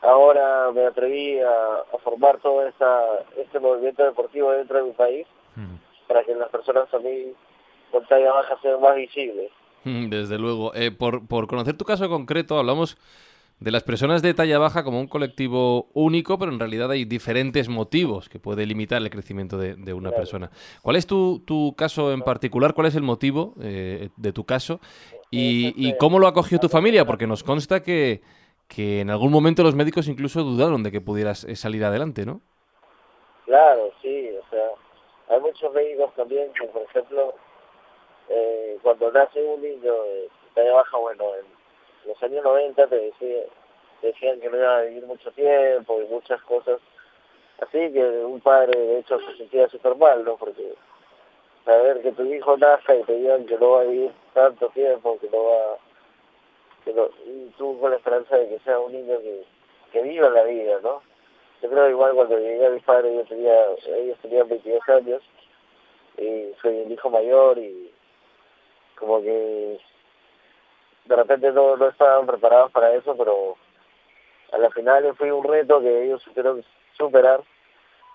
ahora 0.02 0.70
me 0.72 0.86
atreví 0.86 1.38
a, 1.40 1.84
a 1.92 1.98
formar 2.02 2.38
todo 2.38 2.66
esta, 2.66 3.02
este 3.36 3.60
movimiento 3.60 4.04
deportivo 4.04 4.52
dentro 4.52 4.78
de 4.78 4.84
mi 4.84 4.92
país 4.92 5.26
para 6.06 6.24
que 6.24 6.34
las 6.34 6.48
personas 6.48 6.88
también 6.90 7.34
con 7.90 8.06
talla 8.06 8.32
baja 8.32 8.58
sean 8.62 8.80
más 8.80 8.94
visibles 8.94 9.50
Desde 9.84 10.38
luego. 10.38 10.74
Eh, 10.74 10.90
por, 10.90 11.26
por 11.26 11.46
conocer 11.46 11.76
tu 11.76 11.84
caso 11.84 12.08
concreto, 12.08 12.58
hablamos 12.58 12.96
de 13.60 13.70
las 13.72 13.82
personas 13.82 14.22
de 14.22 14.34
talla 14.34 14.58
baja 14.58 14.84
como 14.84 15.00
un 15.00 15.08
colectivo 15.08 15.88
único, 15.92 16.38
pero 16.38 16.52
en 16.52 16.60
realidad 16.60 16.90
hay 16.90 17.04
diferentes 17.04 17.68
motivos 17.68 18.28
que 18.28 18.38
puede 18.38 18.66
limitar 18.66 19.02
el 19.02 19.10
crecimiento 19.10 19.58
de, 19.58 19.74
de 19.74 19.92
una 19.92 20.12
persona. 20.12 20.50
¿Cuál 20.82 20.96
es 20.96 21.06
tu, 21.06 21.40
tu 21.44 21.74
caso 21.76 22.12
en 22.12 22.22
particular? 22.22 22.74
¿Cuál 22.74 22.86
es 22.86 22.94
el 22.94 23.02
motivo 23.02 23.54
eh, 23.60 24.10
de 24.16 24.32
tu 24.32 24.44
caso? 24.44 24.80
Y, 25.30 25.74
y 25.76 25.96
cómo 25.98 26.18
lo 26.18 26.28
acogió 26.28 26.58
tu 26.58 26.68
familia? 26.68 27.04
Porque 27.04 27.26
nos 27.26 27.42
consta 27.42 27.82
que, 27.82 28.22
que 28.68 29.00
en 29.00 29.10
algún 29.10 29.32
momento 29.32 29.62
los 29.62 29.74
médicos 29.74 30.08
incluso 30.08 30.42
dudaron 30.42 30.82
de 30.82 30.92
que 30.92 31.00
pudieras 31.00 31.44
eh, 31.44 31.56
salir 31.56 31.84
adelante, 31.84 32.24
¿no? 32.24 32.40
Claro, 33.44 33.90
sí, 34.02 34.30
o 34.30 34.50
sea, 34.50 35.34
hay 35.34 35.40
muchos 35.40 35.72
médicos 35.72 36.14
también 36.14 36.52
que, 36.52 36.66
por 36.68 36.82
ejemplo, 36.82 37.34
eh, 38.28 38.78
cuando 38.82 39.10
nace 39.10 39.42
un 39.42 39.60
niño 39.62 40.02
de 40.04 40.28
talla 40.54 40.74
baja, 40.74 40.96
bueno, 40.98 41.24
en 41.34 41.57
los 42.06 42.22
años 42.22 42.44
90 42.44 42.86
te, 42.86 42.96
decía, 42.96 43.42
decían 44.02 44.40
que 44.40 44.48
no 44.48 44.56
iba 44.56 44.78
a 44.78 44.82
vivir 44.82 45.06
mucho 45.06 45.30
tiempo 45.32 46.00
y 46.00 46.06
muchas 46.06 46.40
cosas. 46.42 46.80
Así 47.60 47.92
que 47.92 48.04
un 48.24 48.40
padre, 48.40 48.78
de 48.78 48.98
hecho, 49.00 49.18
se 49.20 49.36
sentía 49.36 49.68
súper 49.68 49.96
mal, 49.96 50.24
¿no? 50.24 50.36
Porque 50.36 50.74
saber 51.64 52.00
que 52.02 52.12
tu 52.12 52.24
hijo 52.24 52.56
nazca 52.56 52.94
y 52.94 53.02
te 53.02 53.14
digan 53.14 53.46
que 53.46 53.58
no 53.58 53.72
va 53.72 53.80
a 53.80 53.84
vivir 53.84 54.12
tanto 54.32 54.68
tiempo, 54.70 55.18
que 55.20 55.28
no 55.30 55.44
va... 55.44 55.76
Que 56.84 56.92
no, 56.92 57.08
y 57.26 57.52
tú 57.58 57.78
con 57.80 57.90
la 57.90 57.96
esperanza 57.96 58.36
de 58.36 58.48
que 58.48 58.58
sea 58.60 58.78
un 58.78 58.92
niño 58.92 59.18
que, 59.18 59.44
que 59.92 60.02
viva 60.02 60.30
la 60.30 60.44
vida, 60.44 60.78
¿no? 60.82 61.02
Yo 61.60 61.68
creo 61.68 61.90
igual 61.90 62.14
cuando 62.14 62.38
llegué 62.38 62.66
a 62.66 62.70
mis 62.70 62.84
padres, 62.84 63.12
yo 63.14 63.24
tenía, 63.24 63.54
ellos 63.86 64.16
tenían 64.22 64.48
22 64.48 64.88
años 64.88 65.22
y 66.16 66.52
soy 66.62 66.78
el 66.78 66.92
hijo 66.92 67.10
mayor 67.10 67.58
y 67.58 67.92
como 68.96 69.20
que 69.20 69.80
de 71.08 71.16
repente 71.16 71.50
no, 71.52 71.76
no 71.76 71.88
estaban 71.88 72.26
preparados 72.26 72.70
para 72.70 72.94
eso, 72.94 73.16
pero 73.16 73.56
a 74.52 74.58
la 74.58 74.70
final 74.70 75.14
fue 75.16 75.32
un 75.32 75.42
reto 75.42 75.80
que 75.80 76.04
ellos 76.04 76.22
supieron 76.22 76.62
superar 76.96 77.40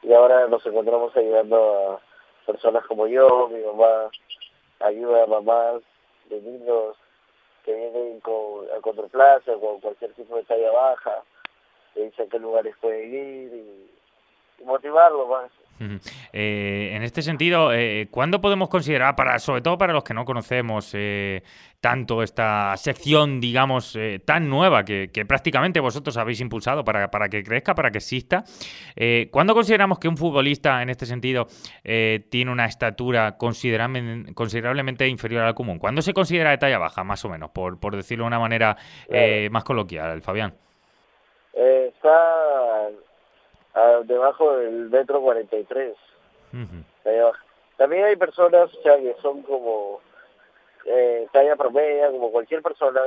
y 0.03 0.13
ahora 0.13 0.47
nos 0.47 0.63
encontramos 0.65 1.15
ayudando 1.17 1.99
a 2.45 2.45
personas 2.45 2.85
como 2.85 3.07
yo, 3.07 3.49
mi 3.49 3.61
mamá 3.63 4.11
ayuda 4.79 5.23
a 5.23 5.27
mamás 5.27 5.81
de 6.29 6.39
niños 6.41 6.95
que 7.65 7.73
vienen 7.73 8.19
con, 8.19 8.67
a 8.77 8.81
contraplaza, 8.81 9.53
con 9.53 9.79
cualquier 9.79 10.13
tipo 10.13 10.35
de 10.35 10.43
talla 10.43 10.71
baja, 10.71 11.23
le 11.95 12.05
dicen 12.05 12.29
qué 12.29 12.37
lugares 12.37 12.75
pueden 12.79 13.13
ir 13.13 13.53
y, 13.53 13.91
y 14.59 14.65
motivarlos 14.65 15.29
más. 15.29 15.51
Eh, 16.31 16.91
en 16.93 17.03
este 17.03 17.21
sentido, 17.21 17.73
eh, 17.73 18.07
¿cuándo 18.09 18.39
podemos 18.39 18.69
considerar, 18.69 19.15
para, 19.15 19.39
sobre 19.39 19.61
todo 19.61 19.77
para 19.77 19.93
los 19.93 20.03
que 20.03 20.13
no 20.13 20.25
conocemos 20.25 20.91
eh, 20.93 21.43
tanto 21.79 22.23
esta 22.23 22.75
sección, 22.77 23.41
digamos, 23.41 23.95
eh, 23.95 24.21
tan 24.23 24.49
nueva 24.49 24.85
que, 24.85 25.09
prácticamente 25.27 25.79
vosotros 25.79 26.15
habéis 26.17 26.39
impulsado 26.41 26.83
para, 26.83 27.09
para 27.11 27.27
que 27.27 27.43
crezca, 27.43 27.75
para 27.75 27.91
que 27.91 27.97
exista, 27.97 28.43
¿cuándo 29.31 29.53
consideramos 29.53 29.99
que 29.99 30.07
un 30.07 30.17
futbolista 30.17 30.81
en 30.81 30.89
este 30.89 31.05
sentido 31.05 31.47
tiene 31.83 32.51
una 32.51 32.65
estatura 32.65 33.37
considerablemente, 33.37 34.33
considerablemente 34.33 35.07
inferior 35.07 35.43
al 35.43 35.53
común? 35.53 35.79
¿Cuándo 35.79 36.01
se 36.01 36.13
considera 36.13 36.51
de 36.51 36.57
talla 36.57 36.77
baja, 36.77 37.03
más 37.03 37.23
o 37.25 37.29
menos, 37.29 37.49
por, 37.51 37.79
por 37.79 37.95
decirlo 37.95 38.23
de 38.23 38.27
una 38.27 38.39
manera 38.39 38.77
más 39.49 39.63
coloquial, 39.63 40.21
Fabián? 40.21 40.53
está 41.53 42.42
debajo 44.05 44.57
del 44.57 44.89
metro 44.89 45.21
43. 45.21 45.95
También 47.77 48.05
hay 48.05 48.15
personas 48.15 48.69
que 48.83 49.15
son 49.21 49.41
como 49.41 49.99
eh, 50.85 51.27
talla 51.31 51.55
promedia, 51.55 52.11
como 52.11 52.31
cualquier 52.31 52.61
persona, 52.61 53.01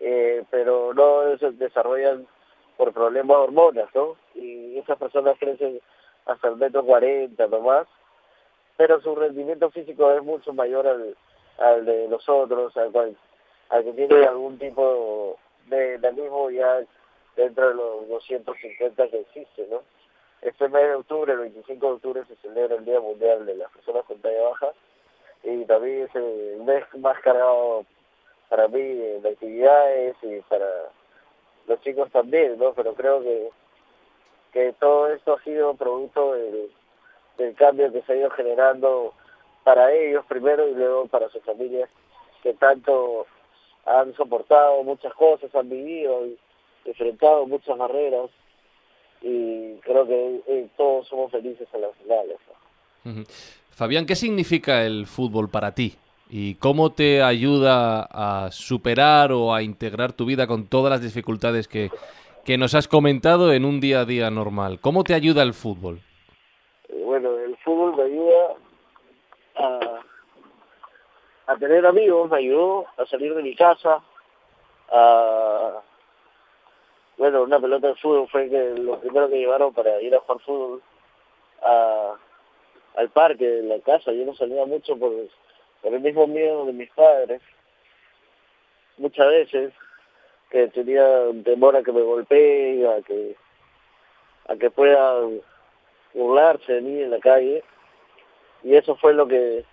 eh, 0.00 0.44
pero 0.50 0.94
no 0.94 1.36
se 1.38 1.50
desarrollan 1.52 2.26
por 2.76 2.92
problemas 2.92 3.36
de 3.36 3.42
hormonas, 3.42 3.88
¿no? 3.94 4.16
Y 4.34 4.78
esas 4.78 4.98
personas 4.98 5.36
crecen 5.38 5.80
hasta 6.26 6.48
el 6.48 6.56
metro 6.56 6.84
40 6.84 7.46
nomás, 7.48 7.86
pero 8.76 9.00
su 9.00 9.14
rendimiento 9.14 9.70
físico 9.70 10.10
es 10.12 10.22
mucho 10.22 10.52
mayor 10.52 10.86
al, 10.86 11.16
al 11.58 11.84
de 11.84 12.08
los 12.08 12.28
otros, 12.28 12.76
al, 12.76 13.16
al 13.70 13.84
que 13.84 13.92
tiene 13.92 14.24
algún 14.24 14.58
tipo 14.58 15.38
de 15.66 15.94
enanismo 15.94 16.50
ya 16.50 16.80
dentro 17.36 17.68
de 17.68 17.74
los 17.74 18.08
250 18.08 19.08
que 19.08 19.20
existen, 19.20 19.70
¿no? 19.70 19.82
Este 20.42 20.68
mes 20.68 20.82
de 20.82 20.94
octubre, 20.96 21.32
el 21.32 21.38
25 21.38 21.86
de 21.86 21.92
octubre, 21.92 22.24
se 22.26 22.36
celebra 22.36 22.76
el 22.76 22.84
Día 22.84 23.00
Mundial 23.00 23.46
de 23.46 23.54
las 23.54 23.70
Personas 23.70 24.04
con 24.06 24.20
Talla 24.20 24.42
Baja 24.42 24.72
y 25.44 25.64
también 25.64 26.02
es 26.02 26.14
el 26.14 26.62
mes 26.64 26.84
más 26.98 27.18
cargado 27.20 27.84
para 28.48 28.68
mí 28.68 28.82
de 28.82 29.28
actividades 29.28 30.16
y 30.22 30.40
para 30.42 30.66
los 31.66 31.80
chicos 31.82 32.10
también, 32.10 32.58
¿no? 32.58 32.72
Pero 32.74 32.94
creo 32.94 33.22
que, 33.22 33.50
que 34.52 34.72
todo 34.74 35.08
esto 35.08 35.34
ha 35.34 35.42
sido 35.42 35.74
producto 35.74 36.34
del, 36.34 36.70
del 37.38 37.54
cambio 37.54 37.92
que 37.92 38.02
se 38.02 38.12
ha 38.12 38.16
ido 38.16 38.30
generando 38.30 39.14
para 39.64 39.92
ellos 39.92 40.24
primero 40.26 40.66
y 40.68 40.74
luego 40.74 41.06
para 41.06 41.28
sus 41.28 41.42
familias 41.44 41.88
que 42.42 42.52
tanto 42.54 43.26
han 43.86 44.12
soportado 44.14 44.82
muchas 44.82 45.14
cosas, 45.14 45.54
han 45.54 45.68
vivido 45.68 46.26
y 46.26 46.38
enfrentado 46.84 47.46
muchas 47.46 47.76
barreras 47.76 48.30
y 49.20 49.74
creo 49.80 50.06
que 50.06 50.40
eh, 50.46 50.68
todos 50.76 51.06
somos 51.08 51.30
felices 51.30 51.68
en 51.72 51.80
las 51.80 51.96
finales. 51.96 52.38
Fabián, 53.70 54.06
¿qué 54.06 54.14
significa 54.14 54.84
el 54.84 55.06
fútbol 55.06 55.48
para 55.48 55.74
ti? 55.74 55.94
¿Y 56.28 56.54
cómo 56.56 56.92
te 56.92 57.22
ayuda 57.22 58.08
a 58.10 58.50
superar 58.50 59.32
o 59.32 59.54
a 59.54 59.62
integrar 59.62 60.12
tu 60.12 60.24
vida 60.24 60.46
con 60.46 60.66
todas 60.66 60.90
las 60.90 61.02
dificultades 61.02 61.68
que, 61.68 61.90
que 62.44 62.58
nos 62.58 62.74
has 62.74 62.88
comentado 62.88 63.52
en 63.52 63.64
un 63.64 63.80
día 63.80 64.00
a 64.00 64.04
día 64.04 64.30
normal? 64.30 64.80
¿Cómo 64.80 65.04
te 65.04 65.14
ayuda 65.14 65.42
el 65.42 65.52
fútbol? 65.52 66.00
Eh, 66.88 67.02
bueno, 67.04 67.36
el 67.38 67.56
fútbol 67.58 67.96
me 67.96 68.02
ayuda 68.04 68.54
a, 69.56 71.52
a 71.52 71.56
tener 71.56 71.84
amigos, 71.86 72.30
me 72.30 72.38
ayudó 72.38 72.86
a 72.96 73.06
salir 73.06 73.34
de 73.34 73.42
mi 73.42 73.54
casa, 73.54 74.02
a 74.90 75.82
bueno, 77.22 77.44
una 77.44 77.60
pelota 77.60 77.86
de 77.86 77.94
fútbol 77.94 78.26
fue 78.28 78.50
que 78.50 78.70
lo 78.70 78.98
primero 78.98 79.28
que 79.28 79.38
llevaron 79.38 79.72
para 79.72 80.02
ir 80.02 80.12
a 80.12 80.18
jugar 80.18 80.40
fútbol 80.40 80.82
al 82.96 83.10
parque 83.10 83.46
de 83.46 83.62
la 83.62 83.78
casa. 83.78 84.10
Yo 84.10 84.26
no 84.26 84.34
salía 84.34 84.66
mucho 84.66 84.96
por, 84.96 85.12
el 85.84 86.00
mismo 86.00 86.26
miedo 86.26 86.66
de 86.66 86.72
mis 86.72 86.90
padres. 86.90 87.40
Muchas 88.96 89.28
veces 89.28 89.72
que 90.50 90.66
tenía 90.66 91.06
temor 91.44 91.76
a 91.76 91.84
que 91.84 91.92
me 91.92 92.02
golpee, 92.02 92.88
a 92.88 93.00
que 93.02 93.36
a 94.48 94.56
que 94.56 94.72
pueda 94.72 95.20
burlarse 96.14 96.72
de 96.72 96.80
mí 96.80 97.02
en 97.02 97.10
la 97.12 97.20
calle. 97.20 97.62
Y 98.64 98.74
eso 98.74 98.96
fue 98.96 99.14
lo 99.14 99.28
que 99.28 99.64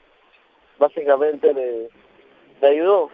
básicamente 0.78 1.52
me, 1.56 1.88
me 2.62 2.68
ayudó 2.68 3.10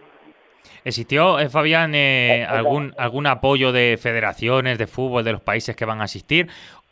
¿Existió, 0.84 1.38
eh, 1.38 1.48
Fabián, 1.48 1.94
eh, 1.94 2.46
algún, 2.48 2.94
algún 2.98 3.26
apoyo 3.26 3.72
de 3.72 3.98
federaciones 4.00 4.78
de 4.78 4.86
fútbol 4.86 5.24
de 5.24 5.32
los 5.32 5.40
países 5.40 5.76
que 5.76 5.84
van 5.84 6.00
a 6.00 6.04
asistir? 6.04 6.48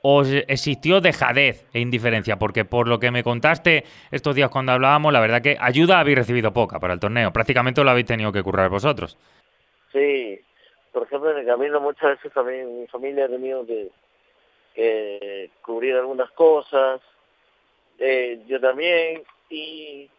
¿O 0.06 0.22
existió 0.22 1.00
dejadez 1.00 1.66
e 1.72 1.80
indiferencia? 1.80 2.36
Porque 2.38 2.66
por 2.66 2.88
lo 2.88 2.98
que 2.98 3.10
me 3.10 3.22
contaste 3.22 3.84
estos 4.10 4.34
días 4.34 4.50
cuando 4.50 4.72
hablábamos, 4.72 5.14
la 5.14 5.20
verdad 5.20 5.40
que 5.40 5.56
ayuda 5.58 5.98
habéis 5.98 6.18
recibido 6.18 6.52
poca 6.52 6.78
para 6.78 6.92
el 6.92 7.00
torneo. 7.00 7.32
Prácticamente 7.32 7.82
lo 7.82 7.90
habéis 7.90 8.06
tenido 8.06 8.30
que 8.30 8.42
currar 8.42 8.68
vosotros. 8.68 9.16
Sí, 9.94 10.38
por 10.92 11.04
ejemplo, 11.04 11.30
en 11.30 11.38
el 11.38 11.46
camino 11.46 11.80
muchas 11.80 12.16
veces 12.16 12.32
también 12.34 12.82
mi 12.82 12.86
familia 12.86 13.24
ha 13.24 13.28
tenido 13.28 13.64
que, 13.64 15.50
cubrir 15.62 15.94
algunas 15.94 16.30
cosas, 16.32 17.00
eh, 17.98 18.42
yo 18.46 18.60
también, 18.60 19.22
y 19.48 20.10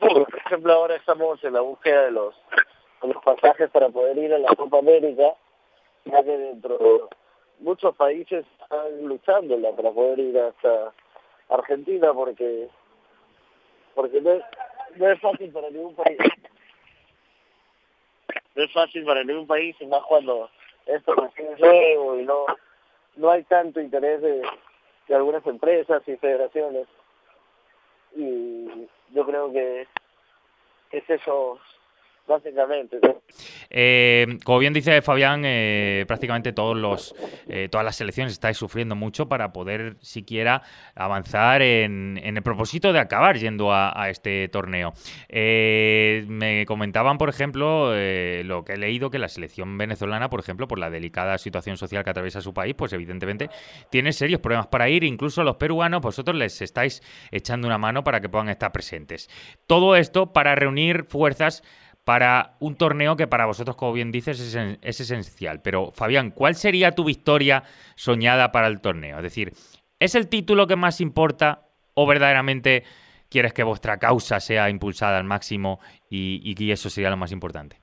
por 0.00 0.26
ejemplo 0.44 0.72
ahora 0.72 0.96
estamos 0.96 1.42
en 1.44 1.52
la 1.52 1.60
búsqueda 1.60 2.06
de 2.06 2.10
los 2.10 2.34
los 3.02 3.22
pasajes 3.22 3.70
para 3.70 3.88
poder 3.88 4.16
ir 4.18 4.32
a 4.34 4.38
la 4.38 4.54
Copa 4.54 4.78
América, 4.78 5.34
ya 6.04 6.22
que 6.22 6.38
dentro 6.38 6.78
de 6.78 7.00
muchos 7.60 7.94
países 7.96 8.44
están 8.60 9.06
luchando 9.06 9.56
para 9.74 9.90
poder 9.90 10.18
ir 10.18 10.38
hasta 10.38 10.92
Argentina 11.48 12.12
porque 12.12 12.68
porque 13.94 14.20
no 14.20 14.32
es, 14.32 14.44
no 14.96 15.10
es 15.10 15.20
fácil 15.20 15.52
para 15.52 15.70
ningún 15.70 15.94
país. 15.94 16.18
No 18.54 18.62
es 18.62 18.72
fácil 18.72 19.04
para 19.04 19.24
ningún 19.24 19.46
país, 19.46 19.76
y 19.80 19.86
más 19.86 20.02
cuando 20.04 20.50
esto 20.86 21.14
recién 21.14 21.56
nuevo 21.58 22.18
y 22.18 22.24
no, 22.24 22.46
no 23.16 23.30
hay 23.30 23.42
tanto 23.44 23.80
interés 23.80 24.20
de, 24.20 24.42
de 25.08 25.14
algunas 25.14 25.46
empresas 25.46 26.02
y 26.06 26.16
federaciones. 26.16 26.86
Y 28.16 28.88
yo 29.10 29.26
creo 29.26 29.52
que 29.52 29.86
es 30.92 31.10
eso 31.10 31.58
básicamente. 32.26 32.98
Eh, 33.70 34.38
como 34.44 34.58
bien 34.58 34.72
dice 34.72 35.02
Fabián, 35.02 35.42
eh, 35.44 36.04
prácticamente 36.06 36.52
todos 36.52 36.76
los, 36.76 37.14
eh, 37.48 37.68
todas 37.70 37.84
las 37.84 37.96
selecciones 37.96 38.32
estáis 38.32 38.56
sufriendo 38.56 38.94
mucho 38.94 39.28
para 39.28 39.52
poder 39.52 39.96
siquiera 40.00 40.62
avanzar 40.94 41.62
en, 41.62 42.20
el 42.22 42.42
propósito 42.42 42.92
de 42.92 43.00
acabar 43.00 43.36
yendo 43.36 43.72
a, 43.72 44.08
este 44.10 44.48
torneo. 44.48 44.92
me 45.30 46.64
comentaban, 46.66 47.18
por 47.18 47.28
ejemplo, 47.28 47.92
lo 48.44 48.64
que 48.64 48.74
he 48.74 48.76
leído, 48.76 49.10
que 49.10 49.18
la 49.18 49.28
selección 49.28 49.76
venezolana, 49.78 50.30
por 50.30 50.40
ejemplo, 50.40 50.68
por 50.68 50.78
la 50.78 50.90
delicada 50.90 51.38
situación 51.38 51.76
social 51.76 52.04
que 52.04 52.10
atraviesa 52.10 52.40
su 52.40 52.54
país, 52.54 52.74
pues 52.74 52.92
evidentemente 52.92 53.50
tiene 53.90 54.12
serios 54.12 54.40
problemas 54.40 54.66
para 54.68 54.88
ir. 54.88 55.04
Incluso 55.04 55.42
los 55.42 55.56
peruanos, 55.56 56.00
vosotros 56.00 56.36
les 56.36 56.60
estáis 56.62 57.02
echando 57.30 57.66
una 57.66 57.78
mano 57.78 58.04
para 58.04 58.20
que 58.20 58.28
puedan 58.28 58.48
estar 58.48 58.72
presentes. 58.72 59.28
Todo 59.66 59.96
esto 59.96 60.32
para 60.32 60.54
reunir 60.54 61.04
fuerzas 61.04 61.62
para 62.04 62.56
un 62.60 62.76
torneo 62.76 63.16
que 63.16 63.26
para 63.26 63.46
vosotros, 63.46 63.76
como 63.76 63.92
bien 63.92 64.12
dices, 64.12 64.38
es, 64.82 65.00
esencial. 65.00 65.60
Pero, 65.62 65.90
Fabián, 65.92 66.30
¿cuál 66.30 66.54
sería 66.54 66.92
tu 66.92 67.04
victoria 67.04 67.62
soñada 67.96 68.52
para 68.52 68.66
el 68.66 68.80
torneo? 68.80 69.16
Es 69.16 69.22
decir, 69.22 69.52
¿es 69.98 70.14
el 70.14 70.28
título 70.28 70.66
que 70.66 70.76
más 70.76 71.00
importa 71.00 71.62
o 71.94 72.06
verdaderamente 72.06 72.84
quieres 73.30 73.54
que 73.54 73.62
vuestra 73.62 73.98
causa 73.98 74.38
sea 74.38 74.68
impulsada 74.68 75.18
al 75.18 75.24
máximo 75.24 75.80
y, 76.10 76.54
y 76.56 76.70
eso 76.70 76.90
sería 76.90 77.10
lo 77.10 77.16
más 77.16 77.32
importante? 77.32 77.78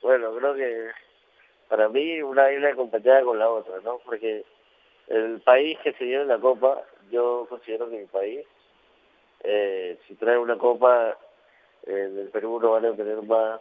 Bueno, 0.00 0.34
creo 0.36 0.54
que 0.54 0.90
para 1.68 1.88
mí 1.88 2.22
una 2.22 2.52
isla 2.52 2.70
acompañada 2.70 3.22
con 3.22 3.38
la 3.38 3.48
otra, 3.48 3.74
¿no? 3.82 3.98
Porque 4.04 4.44
el 5.08 5.40
país 5.40 5.76
que 5.82 5.92
se 5.94 6.04
lleva 6.04 6.24
la 6.24 6.38
copa, 6.38 6.82
yo 7.10 7.46
considero 7.48 7.90
que 7.90 7.98
mi 7.98 8.06
país, 8.06 8.46
eh, 9.42 9.98
si 10.06 10.14
trae 10.14 10.38
una 10.38 10.56
copa 10.56 11.16
en 11.86 12.18
el 12.18 12.28
Perú 12.28 12.60
no 12.60 12.72
van 12.72 12.86
a 12.86 12.94
tener 12.94 13.22
más, 13.22 13.60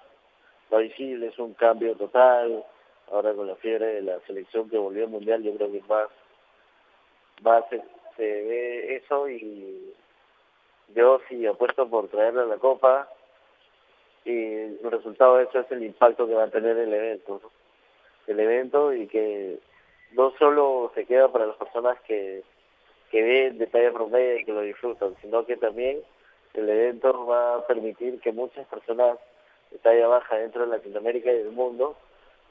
más 0.72 0.82
visible, 0.82 1.28
es 1.28 1.40
un 1.40 1.54
cambio 1.54 1.96
total. 1.96 2.64
Ahora 3.12 3.34
con 3.34 3.48
la 3.48 3.56
fiebre 3.56 3.88
de 3.88 4.02
la 4.04 4.20
selección 4.22 4.70
que 4.70 4.78
volvió 4.78 5.04
al 5.04 5.10
Mundial, 5.10 5.44
yo 5.44 5.54
creo 5.56 5.72
que 5.72 5.82
más, 5.82 6.08
más 7.42 7.64
se, 7.70 7.82
ve 8.18 8.96
eso 8.96 9.28
y 9.28 9.94
yo 10.96 11.20
sí 11.28 11.46
apuesto 11.46 11.90
por 11.90 12.08
traerle 12.08 12.46
la 12.46 12.58
Copa 12.58 13.10
y 14.24 14.32
el 14.32 14.80
resultado 14.84 15.38
de 15.38 15.44
eso 15.44 15.60
es 15.60 15.72
el 15.72 15.84
impacto 15.84 16.28
que 16.28 16.36
va 16.36 16.44
a 16.44 16.52
tener 16.52 16.78
el 16.78 16.94
evento, 16.94 17.42
el 18.28 18.40
evento 18.40 18.94
y 18.94 19.08
que 19.08 19.60
no 20.12 20.32
solo 20.38 20.92
se 20.94 21.06
queda 21.06 21.30
para 21.32 21.48
las 21.48 21.58
personas 21.58 22.00
que, 22.02 22.44
que 23.10 23.22
ven 23.22 23.58
de 23.58 23.68
talla 23.68 23.92
promedio 23.92 24.38
y 24.38 24.46
que 24.46 24.54
lo 24.54 24.62
disfrutan, 24.62 25.16
sino 25.22 25.46
que 25.46 25.58
también 25.58 26.02
el 26.54 26.70
evento 26.70 27.26
va 27.26 27.56
a 27.56 27.68
permitir 27.68 28.20
que 28.20 28.32
muchas 28.32 28.68
personas 28.68 29.18
de 29.72 29.78
talla 29.80 30.08
baja 30.08 30.38
dentro 30.38 30.62
de 30.66 30.78
Latinoamérica 30.78 31.32
y 31.32 31.38
del 31.38 31.52
mundo 31.52 31.96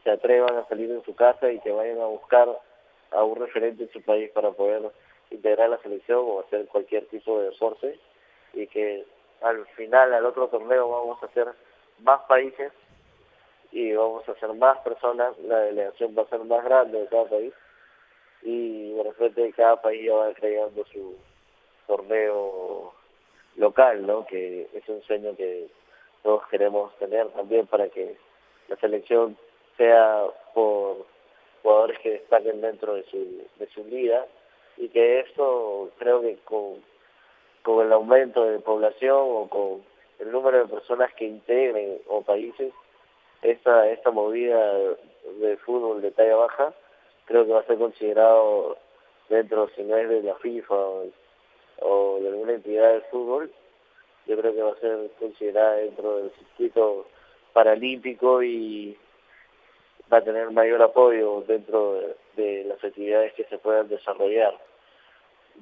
se 0.03 0.11
atrevan 0.11 0.57
a 0.57 0.67
salir 0.69 0.89
de 0.89 1.03
su 1.05 1.15
casa 1.15 1.51
y 1.51 1.61
que 1.61 1.71
vayan 1.71 2.01
a 2.01 2.07
buscar 2.07 2.49
a 3.11 3.25
un 3.25 3.37
referente 3.37 3.85
en 3.85 3.93
su 3.93 4.03
país 4.03 4.31
para 4.31 4.51
poder 4.53 4.91
integrar 5.31 5.69
la 5.69 5.79
selección 5.79 6.21
o 6.23 6.41
hacer 6.41 6.67
cualquier 6.67 7.07
tipo 7.07 7.39
de 7.39 7.51
deporte 7.51 7.99
y 8.55 8.67
que 8.67 9.05
al 9.43 9.67
final, 9.69 10.13
al 10.13 10.27
otro 10.27 10.49
torneo, 10.49 10.89
vamos 10.89 11.23
a 11.23 11.27
hacer 11.27 11.49
más 12.01 12.23
países 12.23 12.73
y 13.73 13.93
vamos 13.93 14.29
a 14.29 14.33
hacer 14.33 14.53
más 14.55 14.79
personas, 14.79 15.39
la 15.41 15.59
delegación 15.61 16.15
va 16.17 16.23
a 16.23 16.29
ser 16.29 16.41
más 16.41 16.65
grande 16.65 17.01
de 17.01 17.07
cada 17.07 17.25
país 17.27 17.55
y 18.43 18.93
de 18.95 19.03
repente 19.03 19.53
cada 19.53 19.81
país 19.81 20.11
va 20.11 20.33
creando 20.35 20.85
su 20.87 21.17
torneo 21.87 22.93
local, 23.57 24.07
¿no? 24.07 24.27
Que 24.27 24.69
es 24.73 24.89
un 24.89 25.03
sueño 25.03 25.37
que 25.37 25.69
todos 26.23 26.47
queremos 26.49 26.95
tener 26.99 27.29
también 27.29 27.67
para 27.67 27.89
que 27.89 28.17
la 28.69 28.77
selección 28.77 29.37
sea 29.77 30.25
por 30.55 31.07
jugadores 31.63 31.99
que 32.01 32.11
destaquen 32.11 32.61
dentro 32.61 32.95
de 32.95 33.05
su, 33.05 33.47
de 33.59 33.67
su 33.69 33.85
liga 33.85 34.27
y 34.77 34.89
que 34.89 35.21
esto 35.21 35.91
creo 35.99 36.21
que 36.21 36.37
con, 36.45 36.83
con 37.63 37.87
el 37.87 37.93
aumento 37.93 38.45
de 38.45 38.61
población 38.61 39.19
o 39.19 39.49
con 39.49 39.83
el 40.19 40.31
número 40.31 40.59
de 40.59 40.69
personas 40.69 41.13
que 41.15 41.27
integren 41.27 41.99
o 42.09 42.23
países 42.23 42.73
esta 43.43 43.91
esta 43.91 44.11
movida 44.11 44.75
de 45.41 45.57
fútbol 45.65 46.03
de 46.03 46.11
talla 46.11 46.37
baja 46.37 46.75
creo 47.25 47.47
que 47.47 47.53
va 47.53 47.61
a 47.61 47.67
ser 47.67 47.79
considerado 47.79 48.77
dentro 49.29 49.69
si 49.71 49.83
no 49.83 49.97
es 49.97 50.09
de 50.09 50.23
la 50.23 50.35
FIFA 50.37 50.75
o, 50.75 51.05
de 51.81 52.29
alguna 52.29 52.53
entidad 52.53 52.93
del 52.93 53.03
fútbol 53.03 53.51
yo 54.27 54.37
creo 54.37 54.55
que 54.55 54.63
va 54.63 54.73
a 54.73 54.81
ser 54.81 55.11
considerada 55.19 55.77
dentro 55.77 56.19
del 56.19 56.31
circuito 56.33 57.07
paralímpico 57.53 58.43
y 58.43 58.97
va 60.13 60.19
a 60.19 60.25
tener 60.25 60.51
mayor 60.51 60.83
apoyo 60.83 61.43
dentro 61.49 62.01
de, 62.37 62.65
las 62.65 62.83
actividades 62.83 63.33
que 63.35 63.45
se 63.45 63.59
puedan 63.59 63.89
desarrollar. 63.89 64.57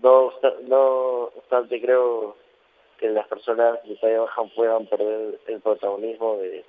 No, 0.02 0.32
no 0.66 1.22
obstante, 1.34 1.80
creo 1.80 2.36
que 2.98 3.08
las 3.08 3.26
personas 3.28 3.82
de 3.84 3.96
talla 3.96 4.20
baja 4.20 4.42
puedan 4.54 4.86
perder 4.86 5.40
el 5.46 5.60
protagonismo 5.60 6.36
de, 6.36 6.64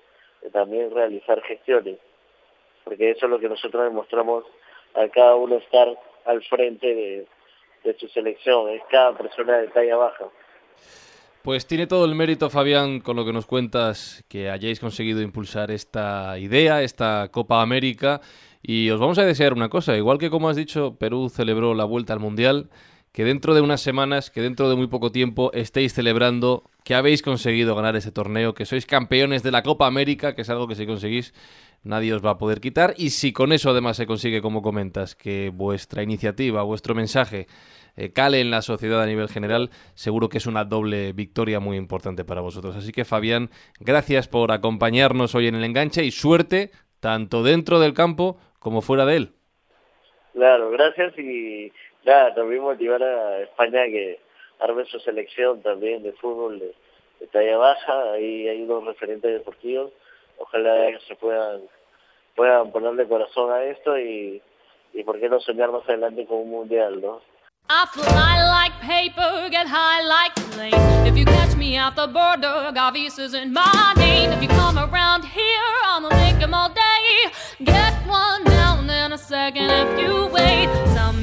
también 0.52 0.92
realizar 0.92 1.42
gestiones, 1.42 2.00
porque 2.86 3.12
eso 3.12 3.26
es 3.26 3.30
lo 3.30 3.40
que 3.40 3.50
nosotros 3.50 3.84
demostramos 3.84 4.46
a 4.94 5.08
cada 5.10 5.36
uno 5.36 5.58
estar 5.58 6.00
al 6.26 6.42
frente 6.46 6.88
de, 6.88 7.28
de 7.84 7.98
su 7.98 8.08
selección, 8.08 8.70
es 8.70 8.82
cada 8.90 9.18
persona 9.18 9.58
de 9.58 9.68
talla 9.68 9.96
baja. 9.96 10.26
Pues 11.42 11.66
tiene 11.66 11.88
todo 11.88 12.06
el 12.06 12.16
mérito, 12.16 12.50
Fabián, 12.50 13.00
con 13.00 13.16
lo 13.16 13.26
que 13.26 13.32
nos 13.32 13.46
cuentas, 13.46 14.24
que 14.28 14.50
hayáis 14.50 14.80
conseguido 14.80 15.22
impulsar 15.22 15.72
esta 15.72 16.38
idea, 16.38 16.84
esta 16.84 17.30
Copa 17.32 17.62
América. 17.62 18.20
Y 18.62 18.90
os 18.90 19.00
vamos 19.00 19.18
a 19.20 19.26
desear 19.26 19.54
una 19.54 19.70
cosa, 19.70 19.96
igual 19.96 20.18
que 20.18 20.30
como 20.30 20.50
has 20.50 20.58
dicho, 20.58 20.98
Perú 21.00 21.30
celebró 21.30 21.74
la 21.74 21.86
vuelta 21.86 22.12
al 22.12 22.20
Mundial, 22.20 22.70
que 23.20 23.26
dentro 23.26 23.54
de 23.54 23.60
unas 23.60 23.82
semanas, 23.82 24.32
que 24.32 24.40
dentro 24.40 24.70
de 24.70 24.78
muy 24.78 24.88
poco 24.88 25.12
tiempo 25.12 25.52
estéis 25.52 25.94
celebrando 25.94 26.64
que 26.86 26.96
habéis 26.96 27.22
conseguido 27.22 27.76
ganar 27.76 27.98
ese 27.98 28.14
torneo, 28.14 28.54
que 28.54 28.64
sois 28.64 28.86
campeones 28.86 29.44
de 29.44 29.52
la 29.52 29.62
Copa 29.62 29.88
América, 29.88 30.36
que 30.36 30.44
es 30.44 30.50
algo 30.50 30.70
que 30.70 30.76
si 30.76 30.86
conseguís 30.88 31.34
nadie 31.84 32.14
os 32.14 32.26
va 32.26 32.30
a 32.30 32.38
poder 32.38 32.62
quitar. 32.62 32.94
Y 32.96 33.10
si 33.10 33.34
con 33.34 33.52
eso 33.52 33.72
además 33.72 33.98
se 33.98 34.08
consigue, 34.08 34.42
como 34.42 34.62
comentas, 34.62 35.16
que 35.16 35.52
vuestra 35.54 36.02
iniciativa, 36.02 36.64
vuestro 36.64 36.96
mensaje 36.96 37.48
eh, 37.98 38.14
cale 38.14 38.40
en 38.40 38.52
la 38.52 38.62
sociedad 38.62 39.04
a 39.04 39.06
nivel 39.06 39.28
general, 39.28 39.70
seguro 39.96 40.30
que 40.30 40.38
es 40.38 40.46
una 40.46 40.64
doble 40.64 41.12
victoria 41.12 41.60
muy 41.60 41.76
importante 41.76 42.24
para 42.24 42.40
vosotros. 42.40 42.78
Así 42.78 42.94
que 42.94 43.04
Fabián, 43.04 43.50
gracias 43.82 44.30
por 44.30 44.54
acompañarnos 44.54 45.36
hoy 45.36 45.48
en 45.48 45.56
el 45.56 45.66
enganche 45.66 46.06
y 46.06 46.12
suerte 46.12 46.72
tanto 47.02 47.44
dentro 47.44 47.82
del 47.82 47.94
campo 47.94 48.38
como 48.60 48.80
fuera 48.82 49.06
de 49.06 49.18
él. 49.18 49.34
Claro, 50.32 50.72
gracias 50.72 51.20
y 51.20 51.70
nada, 52.06 52.34
también 52.34 52.62
motivar 52.62 53.02
a 53.04 53.42
España 53.42 53.86
que 53.86 54.20
arme 54.60 54.86
su 54.86 55.00
selección 55.00 55.62
también 55.62 56.04
de 56.04 56.14
fútbol 56.14 56.60
de, 56.60 56.74
talla 57.32 57.58
baja, 57.58 58.14
ahí 58.14 58.48
hay 58.48 58.62
unos 58.62 58.86
referentes 58.86 59.32
deportivos, 59.32 59.92
ojalá 60.38 60.98
se 61.08 61.16
puedan 61.16 61.62
puedan 62.36 62.72
ponerle 62.72 63.08
corazón 63.08 63.52
a 63.52 63.66
esto 63.66 64.00
y, 64.00 64.42
y 64.94 65.04
por 65.04 65.20
qué 65.20 65.28
no 65.28 65.42
soñar 65.42 65.72
más 65.72 65.84
adelante 65.90 66.26
con 66.26 66.38
un 66.38 66.50
mundial, 66.50 67.02
¿no? 67.02 67.22
I 67.72 67.86
fly 67.86 68.42
like 68.50 68.74
paper, 68.82 69.48
get 69.52 69.68
high 69.68 70.02
like 70.02 70.34
planes. 70.50 71.08
If 71.08 71.16
you 71.16 71.24
catch 71.24 71.56
me 71.56 71.78
at 71.78 71.96
the 71.96 72.08
border, 72.08 72.72
Gavis 72.74 73.20
isn't 73.20 73.54
my 73.54 73.94
name. 73.96 74.32
If 74.32 74.42
you 74.42 74.48
come 74.48 74.80
around 74.80 75.24
here, 75.24 75.70
I'ma 75.86 76.10
make 76.10 76.40
them 76.40 76.56
all 76.56 76.70
day. 76.70 77.30
Get 77.64 77.94
one 78.08 78.44
down 78.46 78.90
in 78.90 79.14
a 79.14 79.18
second 79.20 79.70
if 79.70 80.00
you 80.00 80.26
wait. 80.34 80.68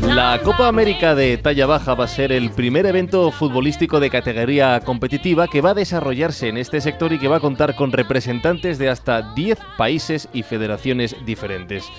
La 0.02 0.40
Copa 0.40 0.68
América 0.68 1.16
de 1.16 1.36
talla 1.36 1.66
baja 1.66 1.94
va 1.94 2.04
a 2.04 2.08
ser 2.08 2.30
el 2.30 2.52
primer 2.52 2.86
evento 2.86 3.32
futbolístico 3.32 3.98
de 3.98 4.08
categoría 4.08 4.80
competitiva 4.84 5.48
que 5.48 5.60
va 5.60 5.70
a 5.70 5.74
desarrollarse 5.74 6.48
en 6.48 6.58
este 6.58 6.80
sector 6.80 7.12
y 7.12 7.18
que 7.18 7.26
va 7.26 7.38
a 7.38 7.40
contar 7.40 7.74
con 7.74 7.90
representantes 7.90 8.78
de 8.78 8.88
hasta 8.88 9.34
10 9.34 9.58
países 9.76 10.28
y 10.32 10.44
federaciones 10.44 11.16
diferentes. 11.26 11.90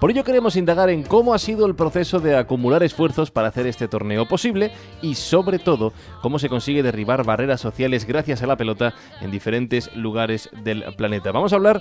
Por 0.00 0.10
ello 0.10 0.24
queremos 0.24 0.56
indagar 0.56 0.90
en 0.90 1.02
cómo 1.02 1.32
ha 1.32 1.38
sido 1.38 1.64
el 1.64 1.74
proceso 1.74 2.20
de 2.20 2.36
acumular 2.36 2.82
esfuerzos 2.82 3.30
para 3.30 3.48
hacer 3.48 3.66
este 3.66 3.88
torneo 3.88 4.26
posible 4.26 4.70
y 5.00 5.14
sobre 5.14 5.58
todo 5.58 5.94
cómo 6.20 6.38
se 6.38 6.50
consigue 6.50 6.82
derribar 6.82 7.24
barreras 7.24 7.62
sociales 7.62 8.06
gracias 8.06 8.42
a 8.42 8.46
la 8.46 8.56
pelota 8.56 8.92
en 9.22 9.30
diferentes 9.30 9.94
lugares 9.96 10.50
del 10.62 10.84
planeta. 10.96 11.32
Vamos 11.32 11.54
a 11.54 11.56
hablar 11.56 11.80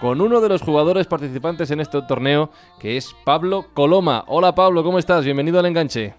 con 0.00 0.20
uno 0.20 0.40
de 0.40 0.48
los 0.48 0.62
jugadores 0.62 1.08
participantes 1.08 1.72
en 1.72 1.80
este 1.80 2.00
torneo 2.02 2.50
que 2.78 2.96
es 2.96 3.16
Pablo 3.24 3.66
Coloma. 3.74 4.22
Hola 4.28 4.54
Pablo, 4.54 4.84
¿cómo 4.84 5.00
estás? 5.00 5.24
Bienvenido 5.24 5.58
al 5.58 5.66
enganche. 5.66 6.14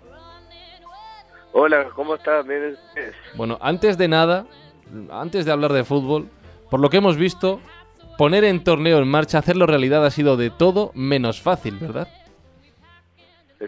Hola, 1.53 1.87
¿cómo 1.95 2.15
estás? 2.15 2.45
Bueno, 3.35 3.57
antes 3.61 3.97
de 3.97 4.09
nada, 4.09 4.45
antes 5.09 5.45
de 5.45 5.51
hablar 5.53 5.71
de 5.71 5.85
fútbol, 5.85 6.29
por 6.69 6.81
lo 6.81 6.89
que 6.89 6.97
hemos 6.97 7.15
visto, 7.15 7.61
poner 8.19 8.43
en 8.43 8.65
torneo 8.65 8.97
en 8.99 9.07
marcha, 9.07 9.37
hacerlo 9.37 9.65
realidad 9.65 10.05
ha 10.05 10.11
sido 10.11 10.35
de 10.35 10.49
todo 10.49 10.91
menos 10.93 11.41
fácil, 11.41 11.77
¿verdad? 11.79 12.09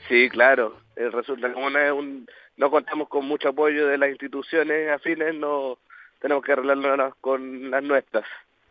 Sí, 0.09 0.27
claro. 0.27 0.75
Resulta 0.93 1.53
como 1.53 1.69
no, 1.69 2.69
contamos 2.69 3.07
con 3.07 3.25
mucho 3.25 3.47
apoyo 3.47 3.87
de 3.87 3.97
las 3.97 4.09
instituciones 4.09 4.89
afines, 4.89 5.35
no 5.35 5.77
tenemos 6.19 6.43
que 6.43 6.51
arreglarnos 6.51 7.15
con 7.21 7.71
las 7.71 7.81
nuestras. 7.81 8.25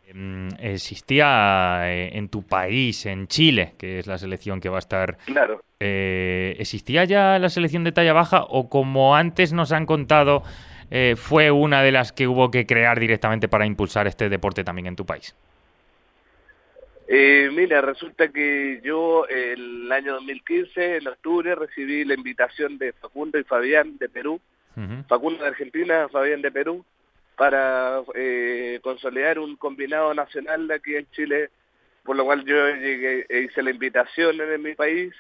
Em, 0.07 0.49
existía 0.59 1.91
eh, 1.91 2.11
en 2.13 2.29
tu 2.29 2.43
país, 2.43 3.07
en 3.07 3.27
Chile, 3.27 3.73
que 3.79 4.01
es 4.01 4.07
la 4.07 4.19
selección 4.19 4.61
que 4.61 4.69
va 4.69 4.77
a 4.77 4.81
estar. 4.81 5.17
Claro. 5.25 5.63
Eh, 5.81 6.57
¿Existía 6.59 7.05
ya 7.05 7.39
la 7.39 7.49
selección 7.49 7.85
de 7.85 7.93
talla 7.93 8.13
baja 8.13 8.45
o 8.47 8.69
como 8.69 9.17
antes 9.17 9.55
nos 9.55 9.73
han 9.73 9.87
contado, 9.87 10.43
eh, 10.91 11.15
fue 11.17 11.51
una 11.51 11.83
de 11.83 11.91
las 11.91 12.13
que 12.13 12.29
hubo 12.29 12.51
que 12.51 12.67
crear 12.67 13.01
directamente 13.01 13.49
para 13.49 13.65
impulsar 13.65 14.07
este 14.07 14.29
deporte 14.29 14.63
también 14.63 14.87
en 14.87 14.97
tu 14.97 15.07
país? 15.07 15.35
Eh, 17.13 17.51
mira, 17.53 17.81
resulta 17.81 18.29
que 18.29 18.81
yo 18.85 19.27
el 19.27 19.91
año 19.91 20.15
2015, 20.15 20.99
en 20.99 21.09
octubre, 21.09 21.57
recibí 21.57 22.05
la 22.05 22.15
invitación 22.15 22.79
de 22.79 22.93
Facundo 22.93 23.37
y 23.37 23.43
Fabián 23.43 23.99
de 23.99 24.09
Perú, 24.09 24.41
Facundo 25.09 25.43
de 25.43 25.49
Argentina, 25.49 26.09
Fabián 26.09 26.41
de 26.41 26.53
Perú, 26.53 26.85
para 27.37 28.01
eh, 28.15 28.79
consolidar 28.81 29.41
un 29.41 29.57
combinado 29.57 30.15
nacional 30.15 30.69
de 30.69 30.75
aquí 30.75 30.95
en 30.95 31.11
Chile, 31.11 31.51
por 32.05 32.15
lo 32.15 32.25
cual 32.25 32.45
yo 32.45 32.69
llegué, 32.77 33.27
e 33.29 33.41
hice 33.41 33.61
la 33.65 33.73
invitación 33.73 34.41
en 34.41 34.63
mi 34.63 34.77
país 34.77 35.13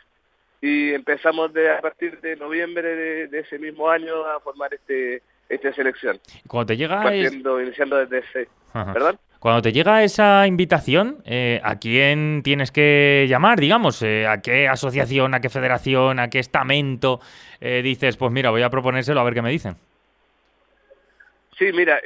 y 0.61 0.94
empezamos 0.94 1.53
de, 1.53 1.72
a 1.72 1.81
partir 1.81 2.20
de 2.20 2.37
noviembre 2.37 3.26
de, 3.26 3.38
ese 3.40 3.59
mismo 3.59 3.90
año 3.90 4.24
a 4.26 4.38
formar 4.38 4.72
este 4.72 5.22
esta 5.48 5.72
selección. 5.72 6.20
Cuando 6.46 6.66
te 6.66 6.76
llega... 6.76 7.12
Iniciando 7.12 7.57
desde 7.96 8.18
ese... 8.18 8.48
¿Verdad? 8.72 9.18
Cuando 9.40 9.62
te 9.62 9.72
llega 9.72 10.05
esa 10.05 10.46
invitación, 10.46 11.22
eh, 11.24 11.62
¿a 11.64 11.79
quién 11.79 12.42
tienes 12.44 12.70
que 12.70 13.24
llamar, 13.26 13.59
digamos? 13.59 14.03
Eh, 14.03 14.26
¿A 14.26 14.42
qué 14.42 14.68
asociación, 14.68 15.33
a 15.33 15.40
qué 15.40 15.48
federación, 15.48 16.18
a 16.18 16.29
qué 16.29 16.40
estamento 16.40 17.20
eh, 17.59 17.81
dices, 17.83 18.18
pues 18.18 18.31
mira, 18.33 18.50
voy 18.50 18.61
a 18.61 18.68
proponérselo 18.68 19.18
a 19.18 19.24
ver 19.24 19.33
qué 19.33 19.40
me 19.40 19.50
dicen? 19.50 19.76
Sí, 21.59 21.72
mira, 21.72 22.00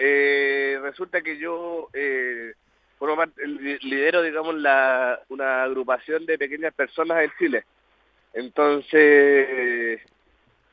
resulta 0.80 1.22
que 1.22 1.36
yo 1.36 1.88
lidero, 3.82 4.22
digamos, 4.22 4.54
la, 4.54 5.18
una 5.28 5.64
agrupación 5.64 6.26
de 6.26 6.38
pequeñas 6.38 6.72
personas 6.72 7.24
en 7.24 7.32
Chile. 7.36 7.64
Entonces, 8.32 10.00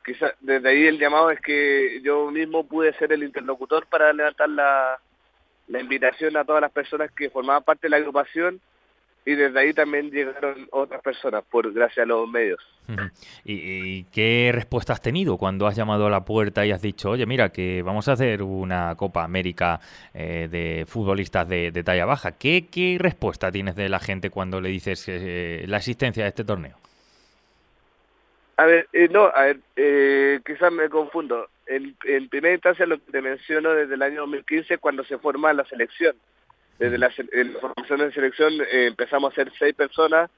quizás 0.06 0.34
desde 0.39 0.69
ahí 0.69 0.86
el 0.86 1.00
llamado 1.00 1.32
es 1.32 1.41
que 1.41 2.02
yo 2.04 2.30
mismo 2.30 2.67
pude 2.67 2.93
ser 2.93 3.12
el 3.13 3.24
interlocutor 3.24 3.88
para 3.88 4.13
levantar 4.13 4.50
la 4.50 5.00
la 5.71 5.79
invitación 5.79 6.36
a 6.36 6.43
todas 6.43 6.62
las 6.62 6.71
personas 6.71 7.12
que 7.12 7.29
formaban 7.29 7.63
parte 7.63 7.88
de 7.88 7.91
la 7.91 7.97
agrupación 7.97 8.60
y 9.25 9.36
desde 9.36 9.57
ahí 9.57 9.73
también 9.73 10.10
llegaron 10.12 10.67
otras 10.71 11.01
personas 11.01 11.43
por 11.49 11.71
gracias 11.71 12.03
a 12.03 12.07
los 12.07 12.27
medios. 12.27 12.60
¿Y, 13.45 14.03
qué 14.05 14.51
respuesta 14.53 14.91
has 14.91 15.01
tenido 15.01 15.38
cuando 15.38 15.67
has 15.67 15.75
llamado 15.77 16.07
a 16.07 16.10
la 16.10 16.25
puerta 16.25 16.65
y 16.65 16.71
has 16.71 16.81
dicho, 16.81 17.12
oye, 17.12 17.25
mira, 17.25 17.49
que 17.49 17.84
vamos 17.84 18.10
a 18.10 18.13
hacer 18.13 18.41
una 18.41 18.95
Copa 18.95 19.23
América 19.23 19.79
eh, 20.13 20.49
de 20.51 20.86
futbolistas 20.88 21.47
de, 21.47 21.71
talla 21.86 22.05
baja? 22.05 22.34
¿Qué, 22.38 22.67
¿Qué, 22.69 22.97
respuesta 22.99 23.51
tienes 23.51 23.75
de 23.75 23.88
la 23.88 23.99
gente 23.99 24.29
cuando 24.29 24.60
le 24.60 24.69
dices 24.69 25.05
eh, 25.07 25.63
la 25.67 25.77
existencia 25.77 26.23
de 26.23 26.29
este 26.29 26.43
torneo? 26.43 26.75
A 28.57 28.65
ver, 28.65 28.89
eh, 28.91 29.07
no, 29.10 29.25
a 29.27 29.43
ver, 29.43 30.41
quizás 30.43 30.71
me 30.73 30.89
confundo. 30.89 31.47
En, 31.71 32.27
primera 32.27 32.53
instancia 32.53 32.86
lo 32.86 32.97
que 32.97 33.12
te 33.12 33.21
menciono 33.21 33.71
desde 33.71 33.93
el 33.93 34.01
año 34.01 34.21
2015 34.21 34.77
cuando 34.77 35.05
se 35.05 35.17
forma 35.17 35.53
la 35.53 35.63
selección 35.65 36.15
desde 36.77 36.97
la, 36.97 37.10
formación 37.62 37.99
de 37.99 38.12
selección 38.12 38.53
eh, 38.62 38.88
empezamos 38.88 39.31
a 39.31 39.36
ser 39.36 39.51
seis 39.57 39.73
personas 39.73 40.29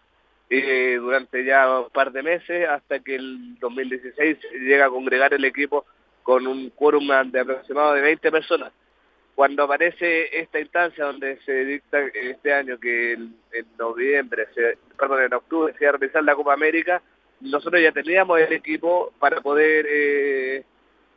eh, 0.50 0.98
durante 1.00 1.44
ya 1.44 1.80
un 1.80 1.90
par 1.90 2.12
de 2.12 2.22
meses 2.22 2.68
hasta 2.70 3.00
que 3.00 3.16
el 3.16 3.58
2016 3.60 4.38
llega 4.62 4.86
a 4.86 4.90
congregar 4.90 5.34
el 5.34 5.46
equipo 5.46 5.86
con 6.22 6.46
un 6.46 6.70
quórum 6.70 7.08
de 7.32 7.40
aproximado 7.40 7.94
de 7.94 8.02
20 8.02 8.32
personas. 8.32 8.72
Cuando 9.34 9.64
aparece 9.64 10.38
esta 10.40 10.60
instancia 10.60 11.06
donde 11.06 11.40
se 11.42 11.66
dicta 11.66 12.00
este 12.14 12.54
año 12.54 12.80
que 12.80 13.14
en, 13.14 13.36
noviembre, 13.80 14.48
se, 14.54 14.78
perdón, 14.98 15.24
en 15.24 15.34
octubre 15.34 15.74
se 15.78 15.86
va 15.86 15.90
a 15.90 15.98
realizar 15.98 16.24
la 16.24 16.36
Copa 16.36 16.54
América, 16.54 17.02
nosotros 17.40 17.82
ya 17.82 17.92
teníamos 17.92 18.40
el 18.40 18.54
equipo 18.54 19.12
para 19.20 19.42
poder 19.42 19.88
eh, 19.90 20.64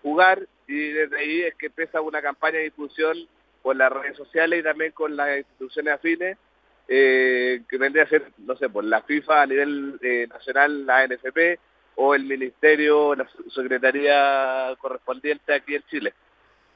jugar 0.06 0.46
y 0.68 0.90
desde 0.90 1.18
ahí 1.18 1.42
es 1.42 1.54
que 1.56 1.66
empieza 1.66 2.00
una 2.00 2.22
campaña 2.22 2.58
de 2.58 2.70
difusión 2.70 3.16
con 3.60 3.76
las 3.76 3.90
redes 3.90 4.16
sociales 4.16 4.60
y 4.60 4.62
también 4.62 4.92
con 4.92 5.16
las 5.16 5.38
instituciones 5.38 5.94
afines, 5.94 6.38
eh, 6.86 7.62
que 7.68 7.76
vendría 7.76 8.04
a 8.04 8.08
ser, 8.08 8.30
no 8.38 8.54
sé, 8.56 8.68
por 8.68 8.84
la 8.84 9.02
FIFA 9.02 9.42
a 9.42 9.46
nivel 9.46 9.98
eh, 10.00 10.28
nacional, 10.28 10.86
la 10.86 11.08
NFP, 11.08 11.58
o 11.96 12.14
el 12.14 12.22
Ministerio, 12.22 13.16
la 13.16 13.28
Secretaría 13.52 14.76
correspondiente 14.78 15.52
aquí 15.52 15.74
en 15.74 15.82
Chile. 15.90 16.14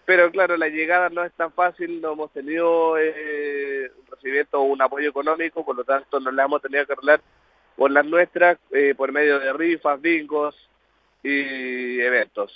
Pero 0.05 0.29
claro, 0.33 0.57
la 0.57 0.69
llegada 0.69 1.09
no 1.09 1.23
es 1.23 1.33
tan 1.35 1.53
fácil, 1.53 2.01
no 2.01 2.15
hemos 2.15 2.33
tenido 2.33 2.99
eh, 2.99 3.93
un 3.97 4.07
recibimiento 4.11 4.61
un 4.63 4.83
apoyo 4.83 5.09
económico, 5.09 5.65
por 5.65 5.77
lo 5.77 5.85
tanto 5.85 6.19
nos 6.19 6.35
la 6.35 6.47
hemos 6.47 6.61
tenido 6.61 6.85
que 6.85 6.95
arreglar 6.95 7.21
por 7.77 7.93
las 7.93 8.05
nuestras, 8.05 8.59
eh, 8.73 8.95
por 8.97 9.13
medio 9.13 9.39
de 9.39 9.53
rifas, 9.53 10.01
bingos 10.01 10.57
y 11.23 12.01
eventos. 12.01 12.51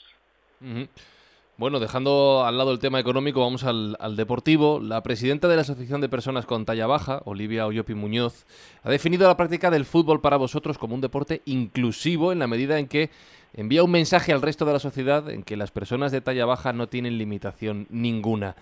Bueno, 1.57 1.79
dejando 1.79 2.45
al 2.45 2.59
lado 2.59 2.73
el 2.73 2.81
tema 2.81 2.99
económico, 2.99 3.41
vamos 3.41 3.63
al, 3.63 4.17
deportivo. 4.17 4.81
La 4.81 5.05
presidenta 5.05 5.47
de 5.47 5.55
la 5.55 5.63
Asociación 5.63 6.01
de 6.01 6.09
Personas 6.09 6.47
con 6.47 6.65
Talla 6.65 6.89
Baja, 6.89 7.23
Olivia 7.27 7.67
Oyopi 7.67 7.95
Muñoz, 7.95 8.45
ha 8.83 8.91
definido 8.91 9.29
la 9.29 9.37
práctica 9.37 9.71
del 9.71 9.85
fútbol 9.85 10.21
para 10.21 10.37
vosotros 10.37 10.79
como 10.79 10.97
un 10.97 11.01
deporte 11.01 11.43
inclusivo 11.45 12.33
en 12.33 12.41
la 12.41 12.49
medida 12.49 12.81
en 12.81 12.89
que 12.89 13.11
envía 13.53 13.85
un 13.85 13.93
mensaje 13.93 14.33
al 14.33 14.43
resto 14.43 14.65
de 14.65 14.73
la 14.73 14.81
sociedad 14.81 15.31
en 15.31 15.45
que 15.45 15.57
las 15.57 15.71
personas 15.71 16.11
de 16.11 16.21
talla 16.21 16.45
baja 16.45 16.73
no 16.73 16.89
tienen 16.89 17.19
limitación 17.19 17.87
ninguna. 17.89 18.57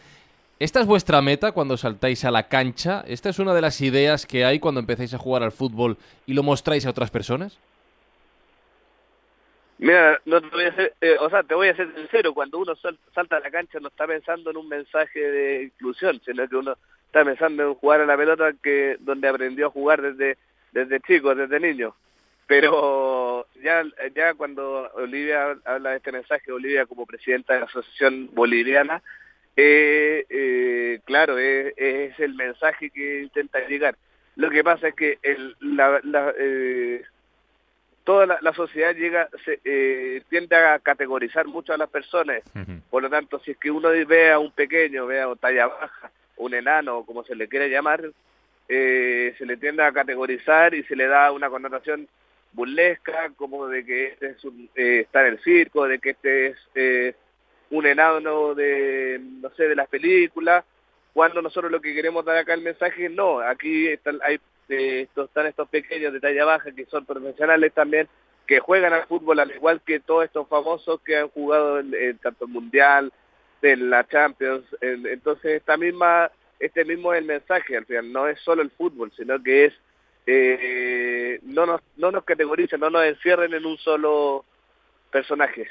¿Esta 0.58 0.80
es 0.80 0.86
vuestra 0.86 1.22
meta 1.22 1.52
cuando 1.52 1.78
saltáis 1.78 2.26
a 2.26 2.30
la 2.30 2.48
cancha? 2.48 3.02
¿Esta 3.08 3.30
es 3.30 3.38
una 3.38 3.54
de 3.54 3.62
las 3.62 3.80
ideas 3.80 4.26
que 4.26 4.44
hay 4.44 4.60
cuando 4.60 4.80
empezáis 4.80 5.14
a 5.14 5.18
jugar 5.18 5.42
al 5.42 5.52
fútbol 5.52 5.96
y 6.26 6.34
lo 6.34 6.42
mostráis 6.42 6.84
a 6.84 6.90
otras 6.90 7.10
personas? 7.10 7.56
Mira, 9.82 10.20
no 10.26 10.40
te 10.40 10.46
voy 10.46 10.64
a 10.66 10.68
hacer, 10.68 10.94
eh, 11.00 11.16
o 11.18 11.28
sea, 11.28 11.42
te 11.42 11.56
voy 11.56 11.66
a 11.66 11.74
ser 11.74 11.92
sincero, 11.96 12.32
cuando 12.32 12.58
uno 12.58 12.72
salta 13.12 13.38
a 13.38 13.40
la 13.40 13.50
cancha 13.50 13.80
no 13.80 13.88
está 13.88 14.06
pensando 14.06 14.52
en 14.52 14.56
un 14.56 14.68
mensaje 14.68 15.18
de 15.18 15.64
inclusión, 15.64 16.20
sino 16.24 16.48
que 16.48 16.54
uno 16.54 16.76
está 17.06 17.24
pensando 17.24 17.64
en 17.64 17.74
jugar 17.74 18.00
a 18.00 18.06
la 18.06 18.16
pelota 18.16 18.52
que 18.62 18.96
donde 19.00 19.26
aprendió 19.26 19.66
a 19.66 19.70
jugar 19.70 20.00
desde 20.00 20.38
desde 20.70 21.00
chico, 21.00 21.34
desde 21.34 21.58
niño. 21.58 21.96
Pero 22.46 23.48
ya 23.60 23.82
ya 24.14 24.34
cuando 24.34 24.88
Olivia 24.94 25.56
habla 25.64 25.90
de 25.90 25.96
este 25.96 26.12
mensaje, 26.12 26.52
Olivia 26.52 26.86
como 26.86 27.04
presidenta 27.04 27.54
de 27.54 27.60
la 27.60 27.66
Asociación 27.66 28.30
Boliviana, 28.32 29.02
eh, 29.56 30.24
eh, 30.30 31.00
claro, 31.04 31.38
es, 31.38 31.74
es, 31.76 32.20
el 32.20 32.34
mensaje 32.34 32.90
que 32.90 33.22
intenta 33.22 33.66
llegar. 33.66 33.96
Lo 34.36 34.48
que 34.48 34.62
pasa 34.62 34.86
es 34.86 34.94
que 34.94 35.18
el, 35.24 35.56
la, 35.58 35.98
la 36.04 36.32
eh, 36.38 37.02
toda 38.04 38.38
la, 38.40 38.52
sociedad 38.52 38.94
llega 38.94 39.28
se, 39.44 39.60
eh, 39.64 40.22
tiende 40.28 40.56
a 40.56 40.78
categorizar 40.78 41.46
mucho 41.46 41.72
a 41.72 41.78
las 41.78 41.88
personas. 41.88 42.42
Por 42.90 43.02
lo 43.02 43.10
tanto, 43.10 43.38
si 43.40 43.52
es 43.52 43.56
que 43.58 43.70
uno 43.70 43.90
ve 43.90 44.32
a 44.32 44.38
un 44.38 44.52
pequeño, 44.52 45.06
ve 45.06 45.20
a 45.20 45.28
un 45.28 45.38
talla 45.38 45.68
baja, 45.68 46.10
un 46.36 46.54
enano, 46.54 47.04
como 47.04 47.24
se 47.24 47.36
le 47.36 47.48
quiere 47.48 47.70
llamar, 47.70 48.10
eh, 48.68 49.34
se 49.38 49.46
le 49.46 49.56
tiende 49.56 49.82
a 49.82 49.92
categorizar 49.92 50.74
y 50.74 50.82
se 50.84 50.96
le 50.96 51.06
da 51.06 51.32
una 51.32 51.50
connotación 51.50 52.08
burlesca, 52.52 53.30
como 53.36 53.66
de 53.66 53.84
que 53.84 54.06
este 54.06 54.30
es 54.30 54.44
un, 54.44 54.68
eh, 54.74 55.00
está 55.00 55.26
en 55.26 55.34
el 55.34 55.42
circo, 55.42 55.86
de 55.86 55.98
que 55.98 56.10
este 56.10 56.46
es 56.48 56.56
eh, 56.74 57.14
un 57.70 57.86
enano 57.86 58.54
de, 58.54 59.20
no 59.40 59.50
sé, 59.50 59.68
de 59.68 59.76
las 59.76 59.88
películas, 59.88 60.64
cuando 61.12 61.42
nosotros 61.42 61.70
lo 61.70 61.80
que 61.80 61.94
queremos 61.94 62.24
dar 62.24 62.36
acá 62.36 62.54
el 62.54 62.62
mensaje 62.62 63.06
es 63.06 63.10
no, 63.10 63.40
aquí 63.40 63.88
están, 63.88 64.18
hay 64.22 64.40
estos, 64.68 65.28
están 65.28 65.46
estos 65.46 65.68
pequeños 65.68 66.12
de 66.12 66.20
talla 66.20 66.44
baja 66.44 66.72
que 66.72 66.86
son 66.86 67.04
profesionales 67.04 67.72
también, 67.72 68.08
que 68.46 68.60
juegan 68.60 68.92
al 68.92 69.06
fútbol 69.06 69.40
al 69.40 69.50
igual 69.50 69.80
que 69.82 70.00
todos 70.00 70.24
estos 70.24 70.48
famosos 70.48 71.00
que 71.02 71.16
han 71.16 71.28
jugado 71.28 71.80
en, 71.80 72.18
tanto 72.18 72.46
Mundial, 72.46 73.12
en 73.62 73.90
la 73.90 74.06
Champions. 74.06 74.64
entonces, 74.80 75.52
esta 75.52 75.76
misma, 75.76 76.30
este 76.58 76.84
mismo 76.84 77.12
es 77.12 77.20
el 77.20 77.26
mensaje, 77.26 77.76
al 77.76 77.86
final, 77.86 78.12
no 78.12 78.26
es 78.26 78.40
solo 78.40 78.62
el 78.62 78.70
fútbol, 78.70 79.12
sino 79.16 79.42
que 79.42 79.66
es, 79.66 79.74
eh, 80.26 81.40
no, 81.42 81.66
nos, 81.66 81.80
no 81.96 82.10
nos 82.10 82.24
categoricen, 82.24 82.80
no 82.80 82.90
nos 82.90 83.04
encierren 83.04 83.54
en 83.54 83.66
un 83.66 83.78
solo 83.78 84.44
personaje. 85.12 85.68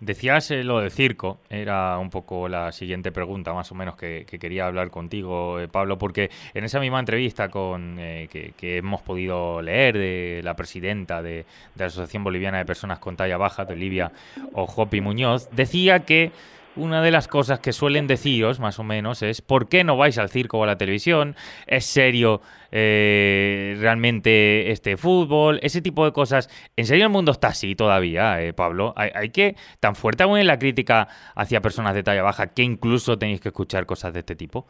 Decías 0.00 0.50
eh, 0.50 0.64
lo 0.64 0.80
del 0.80 0.90
circo, 0.90 1.38
era 1.50 1.98
un 1.98 2.08
poco 2.08 2.48
la 2.48 2.72
siguiente 2.72 3.12
pregunta 3.12 3.52
más 3.52 3.70
o 3.70 3.74
menos 3.74 3.94
que, 3.94 4.24
quería 4.24 4.66
hablar 4.66 4.90
contigo, 4.90 5.60
eh, 5.60 5.68
Pablo, 5.68 5.98
porque 5.98 6.30
en 6.54 6.64
esa 6.64 6.80
misma 6.80 6.98
entrevista 6.98 7.50
con 7.50 7.96
eh, 7.98 8.28
que, 8.30 8.78
hemos 8.78 9.02
podido 9.02 9.60
leer 9.60 9.98
de 9.98 10.40
la 10.42 10.54
presidenta 10.54 11.22
de, 11.22 11.44
la 11.76 11.86
Asociación 11.86 12.24
Boliviana 12.24 12.58
de 12.58 12.64
Personas 12.64 12.98
con 12.98 13.16
Talla 13.16 13.36
Baja, 13.36 13.66
de 13.66 13.74
Olivia 13.74 14.10
Ojopi 14.54 15.00
Muñoz, 15.00 15.48
decía 15.52 16.00
que 16.00 16.32
una 16.78 17.02
de 17.02 17.10
las 17.10 17.28
cosas 17.28 17.60
que 17.60 17.72
suelen 17.72 18.06
deciros, 18.06 18.60
más 18.60 18.78
o 18.78 18.84
menos, 18.84 19.22
es 19.22 19.42
¿por 19.42 19.68
qué 19.68 19.84
no 19.84 19.96
vais 19.96 20.16
al 20.18 20.30
circo 20.30 20.58
o 20.58 20.64
a 20.64 20.66
la 20.66 20.78
televisión? 20.78 21.36
¿Es 21.66 21.84
serio 21.84 22.40
eh, 22.70 23.76
realmente 23.78 24.70
este 24.70 24.96
fútbol? 24.96 25.58
Ese 25.62 25.82
tipo 25.82 26.04
de 26.04 26.12
cosas. 26.12 26.48
¿En 26.76 26.86
serio 26.86 27.04
el 27.04 27.12
mundo 27.12 27.32
está 27.32 27.48
así 27.48 27.74
todavía, 27.74 28.42
eh, 28.42 28.52
Pablo? 28.52 28.94
¿Hay, 28.96 29.30
que, 29.30 29.56
tan 29.80 29.96
fuerte 29.96 30.22
aún 30.22 30.38
en 30.38 30.46
la 30.46 30.58
crítica 30.58 31.08
hacia 31.34 31.60
personas 31.60 31.94
de 31.94 32.02
talla 32.02 32.22
baja, 32.22 32.48
que 32.48 32.62
incluso 32.62 33.18
tenéis 33.18 33.40
que 33.40 33.48
escuchar 33.48 33.84
cosas 33.84 34.12
de 34.12 34.20
este 34.20 34.36
tipo? 34.36 34.66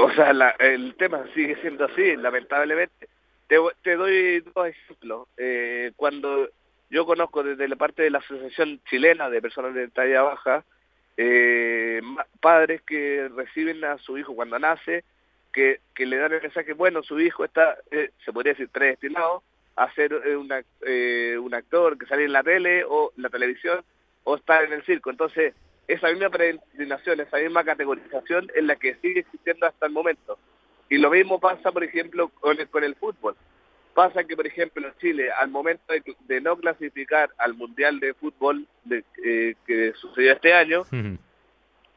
O 0.00 0.10
sea, 0.12 0.30
el 0.60 0.94
tema 0.94 1.24
sigue 1.34 1.56
siendo 1.60 1.84
así, 1.84 2.16
lamentablemente. 2.16 3.08
Te, 3.46 3.56
te 3.82 3.96
doy 3.96 4.40
dos 4.54 4.68
ejemplos. 4.68 5.28
Eh, 5.36 5.92
cuando 5.96 6.48
yo 6.92 7.06
conozco 7.06 7.42
desde 7.42 7.68
la 7.68 7.76
parte 7.76 8.02
de 8.02 8.10
la 8.10 8.18
Asociación 8.18 8.78
Chilena 8.84 9.30
de 9.30 9.40
Personas 9.40 9.72
de 9.72 9.88
Talla 9.88 10.20
Baja, 10.20 10.62
eh, 11.16 12.02
padres 12.38 12.82
que 12.82 13.30
reciben 13.34 13.82
a 13.82 13.96
su 13.96 14.18
hijo 14.18 14.34
cuando 14.34 14.58
nace, 14.58 15.02
que, 15.54 15.80
que 15.94 16.04
le 16.04 16.18
dan 16.18 16.34
el 16.34 16.42
mensaje, 16.42 16.74
bueno, 16.74 17.02
su 17.02 17.18
hijo 17.18 17.46
está, 17.46 17.78
eh, 17.90 18.10
se 18.22 18.30
podría 18.30 18.52
decir, 18.52 18.68
predestinado 18.68 19.42
a 19.74 19.90
ser 19.94 20.12
eh, 20.12 20.36
una, 20.36 20.62
un 21.40 21.54
actor 21.54 21.96
que 21.96 22.04
sale 22.04 22.26
en 22.26 22.32
la 22.32 22.42
tele 22.42 22.84
o 22.86 23.10
la 23.16 23.30
televisión 23.30 23.82
o 24.24 24.36
estar 24.36 24.62
en 24.62 24.74
el 24.74 24.84
circo. 24.84 25.08
Entonces, 25.08 25.54
esa 25.88 26.10
misma 26.10 26.28
predestinación, 26.28 27.20
esa 27.20 27.38
misma 27.38 27.64
categorización 27.64 28.50
es 28.54 28.64
la 28.64 28.76
que 28.76 28.96
sigue 28.96 29.20
existiendo 29.20 29.66
hasta 29.66 29.86
el 29.86 29.92
momento. 29.92 30.38
Y 30.90 30.98
lo 30.98 31.08
mismo 31.08 31.40
pasa, 31.40 31.72
por 31.72 31.84
ejemplo, 31.84 32.28
con 32.28 32.60
el, 32.60 32.68
con 32.68 32.84
el 32.84 32.96
fútbol. 32.96 33.34
Pasa 33.94 34.24
que, 34.24 34.36
por 34.36 34.46
ejemplo, 34.46 34.90
Chile, 34.98 35.30
al 35.30 35.50
momento 35.50 35.92
de, 36.26 36.40
no 36.40 36.56
clasificar 36.56 37.30
al 37.36 37.54
Mundial 37.54 38.00
de 38.00 38.14
Fútbol 38.14 38.66
de, 38.84 39.04
eh, 39.22 39.54
que 39.66 39.92
sucedió 39.94 40.32
este 40.32 40.54
año, 40.54 40.84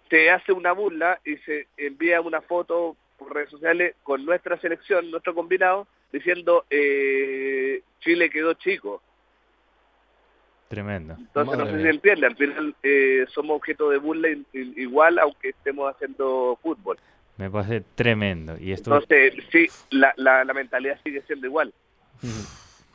se 0.10 0.30
hace 0.30 0.52
una 0.52 0.74
burla 0.74 1.20
y 1.24 1.38
se 1.38 1.68
envía 1.78 2.20
una 2.20 2.42
foto 2.42 2.98
por 3.18 3.34
redes 3.34 3.50
sociales 3.50 3.96
con 4.04 4.26
nuestra 4.26 4.60
selección, 4.60 5.10
nuestro 5.10 5.34
combinado, 5.34 5.88
diciendo 6.12 6.66
eh, 6.70 7.82
Chile 8.02 8.30
quedó 8.30 8.54
chico. 8.56 9.02
Tremendo. 10.68 11.16
Entonces 11.18 11.58
no 11.58 11.66
sé 11.66 11.82
si 11.82 11.88
entiende, 11.88 12.28
al 12.28 12.36
final 12.36 12.76
eh, 12.84 13.26
somos 13.30 13.56
objeto 13.56 13.90
de 13.90 14.00
burla 14.00 14.30
igual 14.52 15.18
aunque 15.20 15.50
estemos 15.50 15.94
haciendo 15.94 16.60
fútbol. 16.62 16.98
Me 17.38 17.50
parece 17.50 17.82
tremendo. 17.96 18.58
Y 18.60 18.72
esto... 18.72 18.94
Entonces, 18.94 19.34
sí, 19.52 19.68
la, 19.92 20.14
la, 20.18 20.44
la 20.44 20.54
mentalidad 20.54 21.00
sigue 21.04 21.22
siendo 21.24 21.48
igual. 21.48 21.74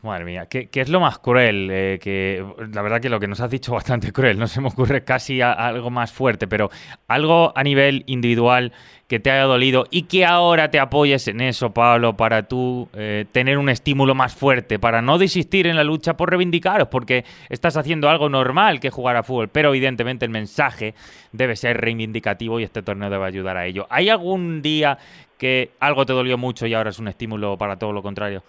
Madre 0.03 0.25
mía, 0.25 0.47
¿qué, 0.47 0.69
es 0.73 0.89
lo 0.89 0.99
más 0.99 1.19
cruel? 1.19 1.69
Eh, 1.71 1.99
que 2.01 2.43
La 2.73 2.81
verdad 2.81 3.03
que 3.03 3.11
lo 3.11 3.21
que 3.21 3.29
nos 3.29 3.41
has 3.41 3.51
dicho 3.51 3.73
bastante 3.75 4.13
cruel, 4.13 4.39
no 4.39 4.47
se 4.47 4.61
me 4.63 4.69
ocurre 4.69 5.05
casi 5.05 5.43
algo 5.43 5.91
más 5.91 6.11
fuerte, 6.11 6.47
pero 6.47 6.71
algo 7.07 7.53
a 7.55 7.63
nivel 7.63 8.05
individual 8.07 8.73
que 9.09 9.21
te 9.21 9.31
haya 9.31 9.43
dolido 9.43 9.85
y 9.91 10.03
que 10.03 10.25
ahora 10.25 10.71
te 10.71 10.79
apoyes 10.79 11.29
en 11.29 11.43
eso, 11.43 11.75
Pablo, 11.75 12.17
para 12.17 12.45
tú 12.45 12.89
eh, 12.95 13.27
tener 13.31 13.59
un 13.59 13.69
estímulo 13.69 14.15
más 14.15 14.35
fuerte, 14.35 14.79
para 14.79 15.03
no 15.03 15.19
desistir 15.19 15.67
en 15.67 15.77
la 15.77 15.85
lucha 15.85 16.17
por 16.17 16.31
reivindicaros, 16.31 16.89
porque 16.89 17.27
estás 17.51 17.77
haciendo 17.77 18.09
algo 18.09 18.31
normal 18.31 18.81
que 18.81 18.89
jugar 18.89 19.17
a 19.17 19.23
fútbol, 19.23 19.49
pero 19.49 19.69
evidentemente 19.69 20.25
el 20.25 20.31
mensaje 20.31 20.95
debe 21.33 21.57
ser 21.57 21.79
reivindicativo 21.79 22.59
y 22.59 22.63
este 22.63 22.83
torneo 22.83 23.11
debe 23.11 23.27
ayudar 23.27 23.59
a 23.59 23.67
ello. 23.67 23.87
¿Hay 23.91 24.09
algún 24.09 24.63
día 24.63 24.97
que 25.37 25.73
algo 25.79 26.07
te 26.07 26.15
dolió 26.15 26.39
mucho 26.39 26.67
y 26.67 26.73
ahora 26.73 26.89
es 26.89 26.99
un 26.99 27.09
estímulo 27.09 27.59
para 27.59 27.77
todo 27.77 27.93
lo 27.93 28.03
contrario? 28.03 28.43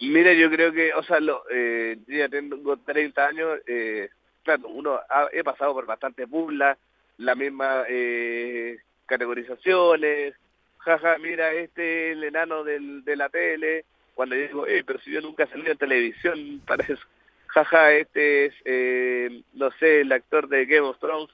Mira, 0.00 0.32
yo 0.32 0.50
creo 0.50 0.72
que, 0.72 0.92
o 0.94 1.02
sea, 1.02 1.18
lo, 1.20 1.42
eh, 1.50 1.98
ya 2.06 2.28
tengo 2.28 2.76
30 2.76 3.26
años, 3.26 3.58
eh, 3.66 4.08
claro, 4.44 4.68
uno 4.68 5.00
ha, 5.08 5.28
he 5.32 5.42
pasado 5.42 5.74
por 5.74 5.86
bastantes 5.86 6.28
burlas, 6.28 6.78
las 7.16 7.36
mismas 7.36 7.84
eh, 7.88 8.78
categorizaciones, 9.06 10.34
jaja, 10.78 11.18
mira, 11.18 11.52
este 11.52 12.10
es 12.10 12.16
el 12.16 12.24
enano 12.24 12.64
del, 12.64 13.04
de 13.04 13.16
la 13.16 13.28
tele, 13.28 13.84
cuando 14.14 14.36
yo 14.36 14.42
digo, 14.42 14.66
eh, 14.66 14.82
pero 14.86 15.00
si 15.00 15.10
yo 15.10 15.20
nunca 15.20 15.44
he 15.44 15.48
salido 15.48 15.72
en 15.72 15.78
televisión 15.78 16.60
para 16.66 16.84
eso, 16.84 17.02
jaja, 17.48 17.92
este 17.92 18.46
es, 18.46 18.54
eh, 18.64 19.42
no 19.54 19.70
sé, 19.72 20.02
el 20.02 20.12
actor 20.12 20.48
de 20.48 20.66
Game 20.66 20.86
of 20.86 20.98
Thrones, 20.98 21.30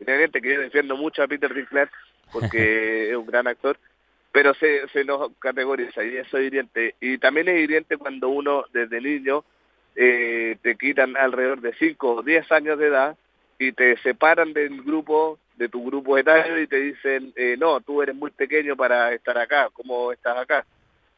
evidentemente 0.00 0.42
que 0.42 0.54
yo 0.54 0.60
defiendo 0.60 0.96
mucho 0.96 1.22
a 1.22 1.28
Peter 1.28 1.52
Dinklage, 1.54 1.92
porque 2.32 3.10
es 3.10 3.16
un 3.16 3.26
gran 3.26 3.46
actor, 3.46 3.78
pero 4.32 4.54
se, 4.54 4.88
se 4.88 5.04
nos 5.04 5.32
categoriza 5.38 6.04
y 6.04 6.16
eso 6.16 6.38
es 6.38 6.46
hiriente. 6.46 6.94
Y 7.00 7.18
también 7.18 7.48
es 7.48 7.60
hiriente 7.60 7.96
cuando 7.96 8.28
uno 8.28 8.64
desde 8.72 9.00
niño 9.00 9.44
eh, 9.96 10.56
te 10.62 10.76
quitan 10.76 11.16
alrededor 11.16 11.60
de 11.60 11.74
5 11.74 12.14
o 12.14 12.22
10 12.22 12.52
años 12.52 12.78
de 12.78 12.86
edad 12.86 13.16
y 13.58 13.72
te 13.72 13.96
separan 13.98 14.52
del 14.52 14.82
grupo, 14.82 15.38
de 15.56 15.68
tu 15.68 15.84
grupo 15.84 16.16
etario 16.16 16.60
y 16.60 16.66
te 16.66 16.76
dicen, 16.76 17.32
eh, 17.36 17.56
no, 17.58 17.80
tú 17.80 18.02
eres 18.02 18.14
muy 18.14 18.30
pequeño 18.30 18.76
para 18.76 19.12
estar 19.12 19.36
acá, 19.36 19.68
¿cómo 19.72 20.12
estás 20.12 20.36
acá? 20.38 20.64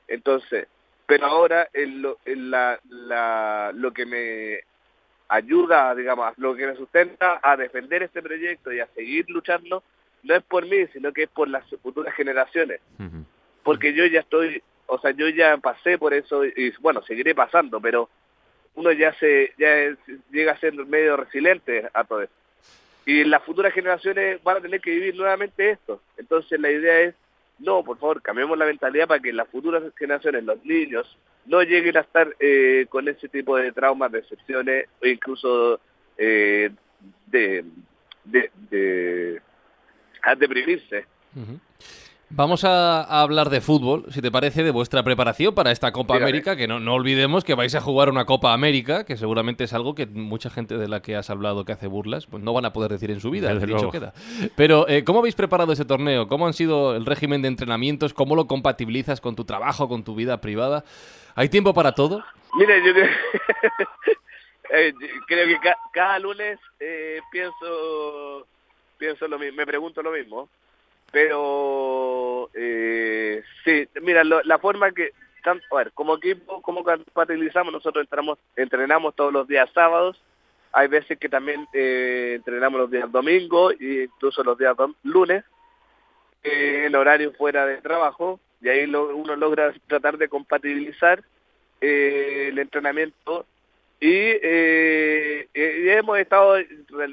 Entonces, 0.08 0.66
pero 1.06 1.26
ahora 1.26 1.68
en 1.72 2.02
lo, 2.02 2.18
en 2.24 2.50
la, 2.50 2.80
la, 2.88 3.72
lo 3.74 3.92
que 3.92 4.06
me 4.06 4.60
ayuda, 5.28 5.94
digamos, 5.94 6.32
lo 6.38 6.54
que 6.54 6.66
me 6.66 6.76
sustenta 6.76 7.40
a 7.42 7.56
defender 7.56 8.02
este 8.02 8.22
proyecto 8.22 8.72
y 8.72 8.80
a 8.80 8.86
seguir 8.94 9.28
luchando, 9.28 9.82
no 10.22 10.34
es 10.34 10.42
por 10.42 10.66
mí, 10.66 10.86
sino 10.92 11.12
que 11.12 11.24
es 11.24 11.28
por 11.28 11.48
las 11.48 11.64
futuras 11.82 12.14
generaciones. 12.14 12.80
Porque 13.62 13.92
yo 13.92 14.06
ya 14.06 14.20
estoy, 14.20 14.62
o 14.86 14.98
sea, 14.98 15.10
yo 15.12 15.28
ya 15.28 15.56
pasé 15.58 15.98
por 15.98 16.14
eso 16.14 16.44
y 16.44 16.72
bueno, 16.80 17.02
seguiré 17.02 17.34
pasando, 17.34 17.80
pero 17.80 18.08
uno 18.74 18.92
ya 18.92 19.12
se 19.14 19.52
ya 19.58 19.96
llega 20.30 20.52
a 20.52 20.60
ser 20.60 20.74
medio 20.74 21.16
resiliente 21.16 21.88
a 21.92 22.04
todo 22.04 22.22
eso. 22.22 22.32
Y 23.06 23.24
las 23.24 23.42
futuras 23.42 23.72
generaciones 23.72 24.42
van 24.42 24.58
a 24.58 24.60
tener 24.60 24.80
que 24.80 24.90
vivir 24.90 25.14
nuevamente 25.16 25.70
esto. 25.70 26.00
Entonces 26.16 26.60
la 26.60 26.70
idea 26.70 27.00
es, 27.00 27.14
no, 27.58 27.82
por 27.82 27.98
favor, 27.98 28.22
cambiemos 28.22 28.56
la 28.56 28.66
mentalidad 28.66 29.08
para 29.08 29.20
que 29.20 29.32
las 29.32 29.48
futuras 29.48 29.82
generaciones, 29.98 30.44
los 30.44 30.64
niños, 30.64 31.18
no 31.46 31.62
lleguen 31.62 31.96
a 31.96 32.00
estar 32.00 32.34
eh, 32.38 32.86
con 32.88 33.08
ese 33.08 33.28
tipo 33.28 33.56
de 33.56 33.72
traumas, 33.72 34.12
decepciones 34.12 34.86
o 35.02 35.06
incluso 35.06 35.80
eh, 36.16 36.70
de, 37.26 37.64
de 38.24 39.40
a 40.22 40.34
deprimirse. 40.34 41.06
Vamos 42.32 42.62
a, 42.62 43.22
hablar 43.22 43.50
de 43.50 43.60
fútbol, 43.60 44.04
si 44.10 44.22
te 44.22 44.30
parece, 44.30 44.62
de 44.62 44.70
vuestra 44.70 45.02
preparación 45.02 45.52
para 45.52 45.72
esta 45.72 45.90
Copa 45.90 46.14
América, 46.14 46.54
que 46.54 46.68
no, 46.68 46.78
no, 46.78 46.94
olvidemos 46.94 47.42
que 47.42 47.54
vais 47.54 47.74
a 47.74 47.80
jugar 47.80 48.08
una 48.08 48.24
Copa 48.24 48.52
América, 48.52 49.04
que 49.04 49.16
seguramente 49.16 49.64
es 49.64 49.72
algo 49.72 49.96
que 49.96 50.06
mucha 50.06 50.48
gente 50.48 50.78
de 50.78 50.86
la 50.86 51.02
que 51.02 51.16
has 51.16 51.28
hablado 51.28 51.64
que 51.64 51.72
hace 51.72 51.88
burlas, 51.88 52.26
pues 52.26 52.40
no 52.40 52.52
van 52.52 52.66
a 52.66 52.72
poder 52.72 52.92
decir 52.92 53.10
en 53.10 53.18
su 53.18 53.30
vida, 53.30 53.52
dicho 53.52 53.90
queda. 53.90 54.14
Pero, 54.54 54.88
eh, 54.88 55.02
¿cómo 55.02 55.18
habéis 55.18 55.34
preparado 55.34 55.72
ese 55.72 55.84
torneo? 55.84 56.28
¿Cómo 56.28 56.46
han 56.46 56.52
sido 56.52 56.94
el 56.94 57.04
régimen 57.04 57.42
de 57.42 57.48
entrenamientos? 57.48 58.14
¿Cómo 58.14 58.36
lo 58.36 58.46
compatibilizas 58.46 59.20
con 59.20 59.34
tu 59.34 59.44
trabajo, 59.44 59.88
con 59.88 60.04
tu 60.04 60.14
vida 60.14 60.40
privada? 60.40 60.84
¿Hay 61.34 61.48
tiempo 61.48 61.74
para 61.74 61.92
todo? 61.92 62.24
Mira, 62.54 62.76
yo 62.78 62.92
creo, 62.92 63.08
eh, 64.72 64.92
que 65.26 65.58
cada 65.92 66.20
lunes 66.20 66.60
eh, 66.78 67.18
pienso 67.32 68.46
pienso 69.00 69.26
lo 69.26 69.38
mismo, 69.38 69.56
me 69.56 69.66
pregunto 69.66 70.02
lo 70.02 70.12
mismo, 70.12 70.48
pero 71.10 72.50
eh, 72.54 73.42
sí, 73.64 73.88
mira, 74.02 74.22
la 74.22 74.58
forma 74.58 74.92
que, 74.92 75.12
a 75.44 75.74
ver, 75.74 75.90
como 75.92 76.18
equipo, 76.18 76.60
como 76.60 76.84
compatibilizamos, 76.84 77.72
nosotros 77.72 78.04
entramos, 78.04 78.38
entrenamos 78.54 79.16
todos 79.16 79.32
los 79.32 79.48
días 79.48 79.68
sábados, 79.74 80.22
hay 80.72 80.86
veces 80.86 81.18
que 81.18 81.28
también 81.28 81.66
eh, 81.72 82.34
entrenamos 82.36 82.82
los 82.82 82.90
días 82.90 83.10
domingos 83.10 83.74
e 83.80 84.04
incluso 84.04 84.44
los 84.44 84.56
días 84.56 84.76
lunes, 85.02 85.44
eh, 86.44 86.84
en 86.86 86.94
horario 86.94 87.32
fuera 87.32 87.66
de 87.66 87.78
trabajo, 87.78 88.38
y 88.60 88.68
ahí 88.68 88.84
uno 88.84 89.34
logra 89.34 89.72
tratar 89.86 90.18
de 90.18 90.28
compatibilizar 90.28 91.24
eh, 91.80 92.48
el 92.50 92.58
entrenamiento 92.58 93.46
y, 94.00 94.08
eh, 94.08 95.48
eh 95.52 95.96
hemos 95.98 96.18
estado 96.18 96.56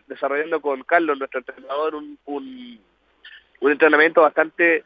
desarrollando 0.07 0.61
con 0.61 0.83
Carlos, 0.83 1.17
nuestro 1.17 1.39
entrenador, 1.39 1.95
un, 1.95 2.17
un, 2.25 3.71
entrenamiento 3.71 4.21
bastante 4.21 4.83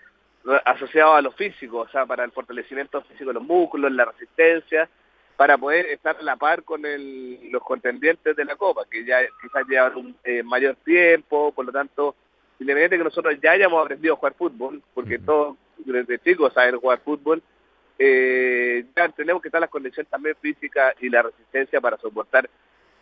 asociado 0.66 1.14
a 1.14 1.22
lo 1.22 1.32
físico, 1.32 1.80
o 1.80 1.88
sea, 1.90 2.08
para 2.08 2.24
el 2.24 2.32
fortalecimiento 2.32 3.02
físico 3.04 3.30
de 3.30 3.36
los 3.36 3.44
músculos, 3.44 3.92
la 3.92 4.06
resistencia, 4.06 4.90
para 5.38 5.58
poder 5.58 5.86
estar 5.88 6.18
a 6.18 6.24
la 6.24 6.36
par 6.36 6.64
con 6.64 6.86
el, 6.86 7.52
los 7.52 7.64
contendientes 7.64 8.36
de 8.36 8.46
la 8.46 8.56
Copa, 8.56 8.86
que 8.90 9.06
ya 9.06 9.20
quizás 9.42 9.68
llevan 9.68 9.96
un 9.96 10.16
eh, 10.24 10.42
mayor 10.44 10.76
tiempo, 10.84 11.52
por 11.52 11.66
lo 11.66 11.72
tanto, 11.72 12.16
independientemente 12.60 12.96
de 12.96 13.00
que 13.00 13.04
nosotros 13.04 13.36
ya 13.42 13.52
hayamos 13.52 13.84
aprendido 13.84 14.16
a 14.16 14.18
jugar 14.18 14.34
fútbol, 14.34 14.82
porque 14.94 15.20
todos 15.20 15.58
desde 15.78 16.20
chicos 16.20 16.54
saben 16.54 16.80
jugar 16.80 17.00
fútbol, 17.04 17.42
eh, 18.04 18.84
ya 18.96 19.10
tenemos 19.10 19.44
que 19.44 19.50
estar 19.50 19.62
las 19.62 19.70
condiciones 19.70 20.10
también 20.10 20.36
físicas 20.42 20.96
y 21.02 21.10
la 21.10 21.22
resistencia 21.22 21.80
para 21.80 21.98
soportar 21.98 22.50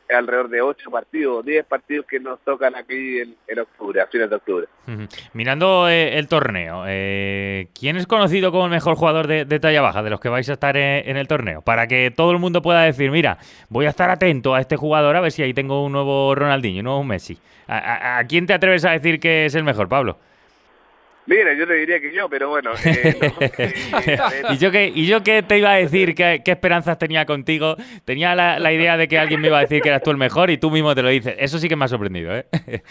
alrededor 0.09 0.49
de 0.49 0.61
8 0.61 0.91
partidos, 0.91 1.45
10 1.45 1.65
partidos 1.67 2.05
que 2.05 2.19
nos 2.19 2.39
tocan 2.41 2.75
aquí 2.75 3.19
en, 3.19 3.59
octubre, 3.59 4.01
a 4.01 4.07
fines 4.07 4.29
de 4.29 4.35
octubre. 4.35 4.67
Mirando 5.31 5.87
eh, 5.87 6.17
el 6.17 6.27
torneo, 6.27 6.83
eh, 6.85 7.69
¿quién 7.79 7.95
es 7.95 8.07
conocido 8.07 8.51
como 8.51 8.65
el 8.65 8.71
mejor 8.71 8.95
jugador 8.95 9.27
de, 9.27 9.45
talla 9.59 9.81
baja 9.81 10.03
de 10.03 10.09
los 10.09 10.19
que 10.19 10.27
vais 10.27 10.49
a 10.49 10.53
estar 10.53 10.75
en, 10.75 11.15
el 11.15 11.27
torneo? 11.29 11.61
Para 11.61 11.87
que 11.87 12.11
todo 12.11 12.31
el 12.31 12.39
mundo 12.39 12.61
pueda 12.61 12.81
decir, 12.81 13.09
mira, 13.09 13.37
voy 13.69 13.85
a 13.85 13.89
estar 13.89 14.09
atento 14.09 14.53
a 14.53 14.59
este 14.59 14.75
jugador 14.75 15.15
a 15.15 15.21
ver 15.21 15.31
si 15.31 15.43
ahí 15.43 15.53
tengo 15.53 15.85
un 15.85 15.93
nuevo 15.93 16.35
Ronaldinho, 16.35 16.79
un 16.79 16.85
nuevo 16.85 17.03
Messi. 17.05 17.37
a 17.67 18.21
quién 18.27 18.47
te 18.47 18.53
atreves 18.53 18.83
a 18.83 18.91
decir 18.91 19.21
que 19.21 19.45
es 19.45 19.55
el 19.55 19.63
mejor, 19.63 19.87
Pablo? 19.87 20.17
Mira, 21.25 21.53
yo 21.53 21.67
te 21.67 21.73
diría 21.73 21.99
que 21.99 22.11
yo, 22.13 22.27
pero 22.29 22.49
bueno. 22.49 22.71
Eh, 22.85 23.19
eh, 24.05 24.43
¿Y, 24.51 24.57
yo 24.57 24.71
qué, 24.71 24.91
¿Y 24.93 25.05
yo 25.05 25.23
qué 25.23 25.43
te 25.43 25.57
iba 25.57 25.73
a 25.73 25.75
decir? 25.75 26.15
¿Qué, 26.15 26.41
esperanzas 26.45 26.97
tenía 26.97 27.25
contigo? 27.25 27.75
Tenía 28.05 28.35
la, 28.35 28.73
idea 28.73 28.97
de 28.97 29.07
que 29.07 29.19
alguien 29.19 29.41
me 29.41 29.47
iba 29.47 29.59
a 29.59 29.61
decir 29.61 29.81
que 29.81 29.89
eras 29.89 30.03
tú 30.03 30.11
el 30.11 30.17
mejor 30.17 30.49
y 30.49 30.57
tú 30.57 30.71
mismo 30.71 30.95
te 30.95 31.03
lo 31.03 31.09
dices. 31.09 31.35
Eso 31.37 31.59
sí 31.59 31.69
que 31.69 31.75
me 31.75 31.85
ha 31.85 31.87
sorprendido, 31.87 32.35
¿eh? 32.35 32.45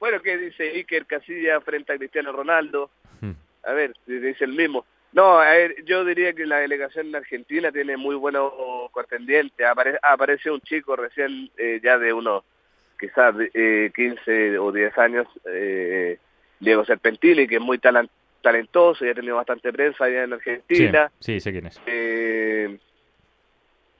bueno, 0.00 0.20
¿qué 0.22 0.38
dice 0.38 0.70
Iker 0.70 1.06
Casilla 1.06 1.60
frente 1.60 1.92
a 1.92 1.98
Cristiano 1.98 2.32
Ronaldo? 2.32 2.90
Hmm. 3.20 3.32
A 3.64 3.72
ver, 3.72 3.94
dice 4.06 4.44
el 4.44 4.52
mismo. 4.52 4.84
No, 5.12 5.40
a 5.40 5.50
ver, 5.50 5.84
yo 5.84 6.04
diría 6.04 6.34
que 6.34 6.46
la 6.46 6.58
delegación 6.58 7.10
de 7.10 7.18
Argentina 7.18 7.72
tiene 7.72 7.96
muy 7.96 8.14
buenos 8.14 8.52
contendientes. 8.92 9.66
aparece 10.02 10.50
un 10.50 10.60
chico 10.60 10.96
recién 10.96 11.50
eh, 11.56 11.80
ya 11.82 11.98
de 11.98 12.12
unos 12.12 12.44
quizás 12.98 13.34
eh, 13.54 13.90
15 13.94 14.58
o 14.58 14.70
10 14.70 14.98
años. 14.98 15.26
Eh, 15.46 16.18
Diego 16.60 16.84
Serpentini, 16.84 17.46
que 17.46 17.56
es 17.56 17.60
muy 17.60 17.78
talentoso 17.78 19.04
y 19.04 19.08
ha 19.08 19.14
tenido 19.14 19.36
bastante 19.36 19.72
prensa 19.72 20.04
allá 20.04 20.24
en 20.24 20.32
Argentina. 20.32 21.10
Sí, 21.18 21.40
sé 21.40 21.52
quién 21.52 21.66
es. 21.66 21.80
Eh, 21.86 22.78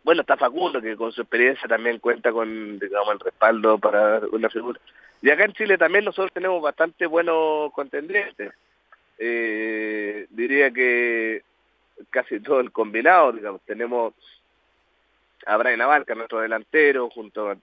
bueno, 0.05 0.23
está 0.23 0.37
Facundo, 0.37 0.81
que 0.81 0.97
con 0.97 1.13
su 1.13 1.21
experiencia 1.21 1.69
también 1.69 1.99
cuenta 1.99 2.33
con, 2.33 2.79
digamos, 2.79 3.13
el 3.13 3.21
respaldo 3.21 3.79
para 3.79 4.21
una 4.33 4.49
figura. 4.49 4.81
Y 5.21 5.31
acá 5.31 5.45
en 5.45 5.53
Chile 5.53 5.77
también 5.77 6.05
nosotros 6.05 6.33
tenemos 6.33 6.63
bastante 6.63 7.07
buenos 7.07 7.73
contendientes. 7.73 8.53
Eh, 9.19 10.27
diría 10.31 10.71
que 10.71 11.43
casi 12.11 12.41
todo 12.41 12.61
el 12.61 12.71
combinado, 12.71 13.33
digamos, 13.33 13.61
tenemos 13.63 14.15
a 15.45 15.57
Brian 15.57 15.81
Abarca, 15.81 16.15
nuestro 16.15 16.41
delantero, 16.41 17.11
junto 17.11 17.51
a, 17.51 17.57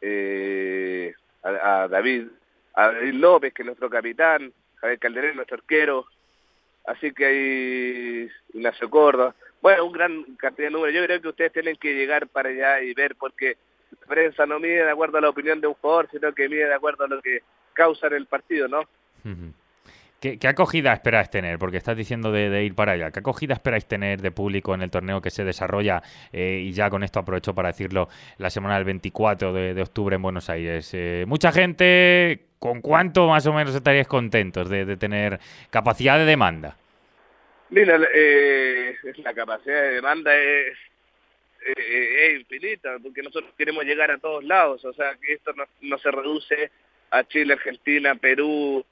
eh, 0.00 1.14
a 1.42 1.86
David 1.88 2.28
a 2.76 2.92
David 2.92 3.14
López, 3.14 3.52
que 3.52 3.62
es 3.62 3.66
nuestro 3.66 3.90
capitán, 3.90 4.52
Javier 4.76 4.98
Calderón, 4.98 5.36
nuestro 5.36 5.56
arquero, 5.56 6.06
así 6.86 7.12
que 7.12 7.26
hay 7.26 8.30
Ignacio 8.54 8.88
Córdoba. 8.88 9.34
Bueno, 9.60 9.86
un 9.86 9.92
gran 9.92 10.22
cantidad 10.36 10.68
de 10.68 10.72
números. 10.72 10.94
Yo 10.94 11.02
creo 11.04 11.20
que 11.20 11.28
ustedes 11.28 11.52
tienen 11.52 11.76
que 11.76 11.94
llegar 11.94 12.28
para 12.28 12.50
allá 12.50 12.82
y 12.82 12.94
ver, 12.94 13.16
porque 13.16 13.56
la 14.00 14.06
prensa 14.06 14.46
no 14.46 14.60
mide 14.60 14.84
de 14.84 14.90
acuerdo 14.90 15.18
a 15.18 15.22
la 15.22 15.30
opinión 15.30 15.60
de 15.60 15.66
un 15.66 15.74
jugador, 15.74 16.08
sino 16.12 16.32
que 16.32 16.48
mide 16.48 16.66
de 16.66 16.74
acuerdo 16.74 17.04
a 17.04 17.08
lo 17.08 17.20
que 17.22 17.42
causa 17.72 18.06
en 18.08 18.14
el 18.14 18.26
partido, 18.26 18.68
¿no? 18.68 18.82
¿Qué, 20.20 20.48
acogida 20.48 20.94
esperáis 20.94 21.28
tener? 21.28 21.58
Porque 21.58 21.76
estás 21.76 21.96
diciendo 21.96 22.32
de, 22.32 22.64
ir 22.64 22.74
para 22.74 22.92
allá. 22.92 23.10
¿Qué 23.10 23.18
acogida 23.18 23.52
esperáis 23.52 23.86
tener 23.86 24.22
de 24.22 24.30
público 24.30 24.74
en 24.74 24.80
el 24.80 24.90
torneo 24.90 25.20
que 25.20 25.30
se 25.30 25.44
desarrolla? 25.44 26.02
Eh, 26.32 26.62
y 26.64 26.72
ya 26.72 26.88
con 26.88 27.02
esto 27.02 27.20
aprovecho 27.20 27.54
para 27.54 27.68
decirlo, 27.68 28.08
la 28.38 28.48
semana 28.48 28.76
del 28.76 28.84
24 28.84 29.52
de, 29.52 29.82
octubre 29.82 30.16
en 30.16 30.22
Buenos 30.22 30.48
Aires. 30.48 30.90
Eh, 30.94 31.24
mucha 31.26 31.52
gente, 31.52 32.46
¿con 32.58 32.80
cuánto 32.80 33.28
más 33.28 33.46
o 33.46 33.52
menos 33.52 33.74
estaríais 33.74 34.08
contentos 34.08 34.70
de, 34.70 34.96
tener 34.96 35.38
capacidad 35.68 36.18
de 36.18 36.24
demanda? 36.24 36.78
Mira, 37.68 38.00
eh, 38.14 38.96
la 39.18 39.34
capacidad 39.34 39.82
de 39.82 39.94
demanda 39.96 40.34
es, 40.34 40.78
es 41.76 42.40
infinita, 42.40 42.96
porque 43.02 43.22
nosotros 43.22 43.52
queremos 43.58 43.84
llegar 43.84 44.10
a 44.10 44.18
todos 44.18 44.42
lados. 44.44 44.82
O 44.86 44.94
sea, 44.94 45.14
que 45.20 45.34
esto 45.34 45.52
no 45.82 45.98
se 45.98 46.10
reduce 46.10 46.70
a 47.10 47.22
Chile, 47.24 47.52
Argentina, 47.52 48.14
Perú, 48.14 48.84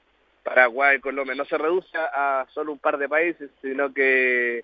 Paraguay, 0.45 0.99
Colombia, 0.99 1.33
no 1.33 1.43
se 1.45 1.57
reduce 1.57 1.97
a 1.97 2.45
solo 2.53 2.71
un 2.71 2.77
par 2.77 2.99
de 2.99 3.09
países, 3.09 3.49
sino 3.63 3.91
que 3.91 4.63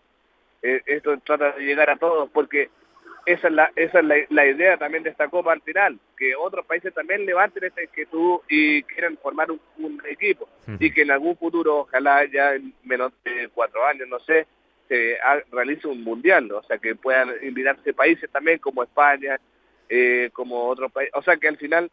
eh, 0.61 0.81
esto 0.85 1.17
trata 1.25 1.53
de 1.53 1.65
llegar 1.65 1.89
a 1.89 1.97
todos, 1.97 2.29
porque 2.29 2.69
esa 3.25 3.47
es 3.47 3.53
la 3.53 3.71
esa 3.75 3.99
es 3.99 4.29
la, 4.29 4.45
idea 4.45 4.77
también 4.77 5.01
de 5.01 5.09
esta 5.09 5.27
Copa 5.27 5.53
al 5.53 5.61
final, 5.63 5.99
que 6.15 6.35
otros 6.35 6.67
países 6.67 6.93
también 6.93 7.25
levanten 7.25 7.63
esta 7.63 7.81
inquietud 7.81 8.41
y 8.47 8.83
quieran 8.83 9.17
formar 9.17 9.49
un, 9.49 10.01
equipo, 10.07 10.47
y 10.79 10.91
que 10.91 11.01
en 11.01 11.09
algún 11.09 11.35
futuro, 11.35 11.79
ojalá 11.79 12.25
ya 12.25 12.53
en 12.53 12.75
menos 12.83 13.11
de 13.23 13.49
cuatro 13.51 13.83
años, 13.83 14.07
no 14.07 14.19
sé, 14.19 14.45
se 14.87 15.17
realice 15.51 15.87
un 15.87 16.03
mundial, 16.03 16.51
o 16.51 16.61
sea, 16.61 16.77
que 16.77 16.93
puedan 16.93 17.31
invitarse 17.41 17.91
países 17.91 18.29
también 18.29 18.59
como 18.59 18.83
España, 18.83 19.39
eh, 19.89 20.29
como 20.31 20.67
otros 20.67 20.91
países, 20.91 21.15
o 21.15 21.23
sea, 21.23 21.37
que 21.37 21.47
al 21.47 21.57
final 21.57 21.89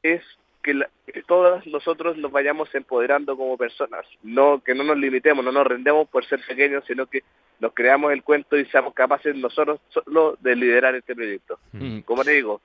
es 0.00 0.22
que, 0.62 0.80
todos 1.26 1.66
nosotros 1.66 2.16
nos 2.16 2.30
vayamos 2.30 2.74
empoderando 2.74 3.36
como 3.36 3.56
personas, 3.56 4.04
no 4.22 4.62
que 4.62 4.74
no 4.74 4.84
nos 4.84 4.96
limitemos, 4.96 5.44
no 5.44 5.52
nos 5.52 5.66
rendemos 5.66 6.08
por 6.08 6.24
ser 6.24 6.40
pequeños, 6.46 6.84
sino 6.86 7.06
que 7.06 7.22
nos 7.58 7.72
creamos 7.74 8.12
el 8.12 8.22
cuento 8.22 8.56
y 8.56 8.64
seamos 8.66 8.94
capaces 8.94 9.36
nosotros 9.36 9.80
solo 9.88 10.36
de 10.40 10.56
liderar 10.56 10.94
este 10.94 11.14
proyecto. 11.14 11.58
Mm. 11.72 12.00
Como 12.00 12.24
te 12.24 12.32
digo, 12.32 12.60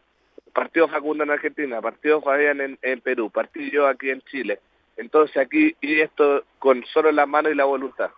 partido 0.54 0.88
Facundo 0.88 1.24
en 1.24 1.32
Argentina, 1.32 1.82
partido 1.82 2.22
Fabián 2.22 2.78
en, 2.82 3.02
Perú, 3.02 3.30
partido 3.30 3.72
yo 3.72 3.88
aquí 3.88 4.10
en 4.10 4.22
Chile. 4.22 4.60
Entonces 4.98 5.36
aquí, 5.38 5.76
y 5.82 6.00
esto 6.00 6.44
con 6.60 6.86
solo 6.86 7.12
la 7.12 7.26
mano 7.26 7.50
y 7.50 7.56
la 7.56 7.66
voluntad. 7.66 8.12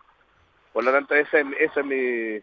Por 0.73 0.83
lo 0.83 0.91
tanto, 0.91 1.15
esa 1.15 1.39
es, 1.39 1.47
esa 1.59 1.79
es 1.79 1.85
mi, 1.85 2.39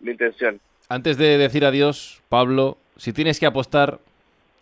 mi 0.00 0.12
intención. 0.12 0.60
Antes 0.88 1.18
de 1.18 1.36
decir 1.36 1.64
adiós, 1.64 2.22
Pablo, 2.28 2.78
si 2.96 3.12
tienes 3.12 3.40
que 3.40 3.46
apostar 3.46 3.98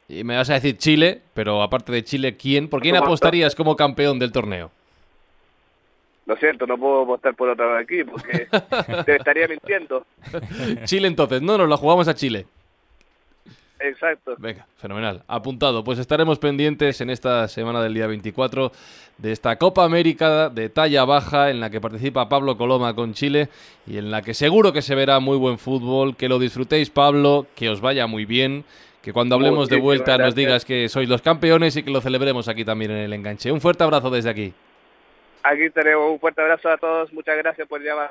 y 0.09 0.25
me 0.25 0.37
vas 0.37 0.51
a 0.51 0.55
decir 0.55 0.77
Chile, 0.77 1.21
pero 1.35 1.63
aparte 1.63 1.93
de 1.93 2.05
Chile, 2.05 2.37
¿quién? 2.37 2.69
¿Por 2.69 2.81
quién 2.81 2.97
apostarías 2.97 3.55
como 3.55 3.77
campeón 3.77 4.19
del 4.19 4.33
torneo? 4.33 4.71
Lo 6.27 6.37
siento, 6.37 6.67
no 6.67 6.77
puedo 6.77 7.03
apostar 7.03 7.35
por 7.35 7.49
otra 7.49 7.67
vez 7.67 7.85
aquí 7.85 8.05
porque 8.05 8.49
te 9.05 9.17
estaría 9.17 9.47
mintiendo. 9.47 10.05
Chile 10.85 11.09
entonces, 11.09 11.41
no, 11.43 11.57
nos 11.57 11.69
la 11.69 11.77
jugamos 11.77 12.09
a 12.09 12.15
Chile. 12.15 12.47
Exacto. 13.79 14.35
Venga, 14.39 14.67
fenomenal. 14.79 15.23
Apuntado. 15.29 15.85
Pues 15.85 15.99
estaremos 15.99 16.39
pendientes 16.39 17.01
en 17.01 17.11
esta 17.11 17.47
semana 17.47 17.83
del 17.83 17.95
día 17.95 18.07
24 18.07 18.73
de 19.19 19.33
esta 19.33 19.57
Copa 19.57 19.85
América 19.85 20.49
de 20.49 20.69
talla 20.69 21.05
baja 21.05 21.51
en 21.51 21.61
la 21.61 21.71
que 21.71 21.81
participa 21.81 22.29
Pablo 22.29 22.57
Coloma 22.57 22.95
con 22.95 23.13
Chile 23.13 23.49
y 23.87 23.99
en 23.99 24.11
la 24.11 24.23
que 24.23 24.35
seguro 24.35 24.73
que 24.73 24.83
se 24.83 24.95
verá 24.95 25.21
muy 25.21 25.37
buen 25.37 25.59
fútbol. 25.59 26.17
Que 26.17 26.29
lo 26.29 26.39
disfrutéis, 26.39 26.91
Pablo, 26.91 27.47
que 27.55 27.69
os 27.69 27.81
vaya 27.81 28.07
muy 28.07 28.25
bien 28.25 28.65
que 29.07 29.13
cuando 29.13 29.37
hablemos 29.37 29.69
de 29.69 29.77
vuelta 29.77 30.19
nos 30.19 30.35
digas 30.35 30.65
que 30.65 30.89
sois 30.89 31.09
los 31.09 31.23
campeones 31.23 31.77
y 31.77 31.85
que 31.85 31.93
lo 31.93 32.01
celebremos 32.01 32.49
aquí 32.49 32.65
también 32.65 32.91
en 32.91 32.97
el 32.97 33.13
enganche. 33.13 33.53
Un 33.53 33.61
fuerte 33.61 33.85
abrazo 33.85 34.11
desde 34.11 34.31
aquí. 34.31 34.53
Aquí 35.45 35.71
tenemos 35.71 36.11
un 36.11 36.19
fuerte 36.19 36.43
abrazo 36.43 36.69
a 36.71 36.77
todos. 36.77 37.13
Muchas 37.13 37.37
gracias 37.37 37.69
por 37.69 37.81
llamar. 37.81 38.11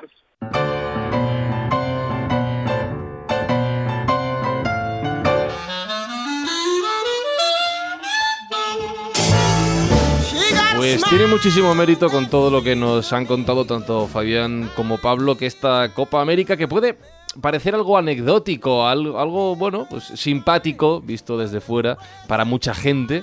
Pues 10.76 11.02
tiene 11.10 11.26
muchísimo 11.26 11.74
mérito 11.74 12.08
con 12.08 12.30
todo 12.30 12.50
lo 12.50 12.62
que 12.62 12.74
nos 12.74 13.12
han 13.12 13.26
contado 13.26 13.66
tanto 13.66 14.06
Fabián 14.06 14.70
como 14.74 14.96
Pablo 14.96 15.36
que 15.36 15.44
esta 15.44 15.92
Copa 15.92 16.22
América 16.22 16.56
que 16.56 16.68
puede 16.68 16.96
parecer 17.40 17.74
algo 17.74 17.98
anecdótico, 17.98 18.86
algo, 18.86 19.18
algo 19.18 19.56
bueno, 19.56 19.86
pues 19.88 20.04
simpático, 20.04 21.00
visto 21.00 21.36
desde 21.38 21.60
fuera, 21.60 21.98
para 22.28 22.44
mucha 22.44 22.74
gente. 22.74 23.22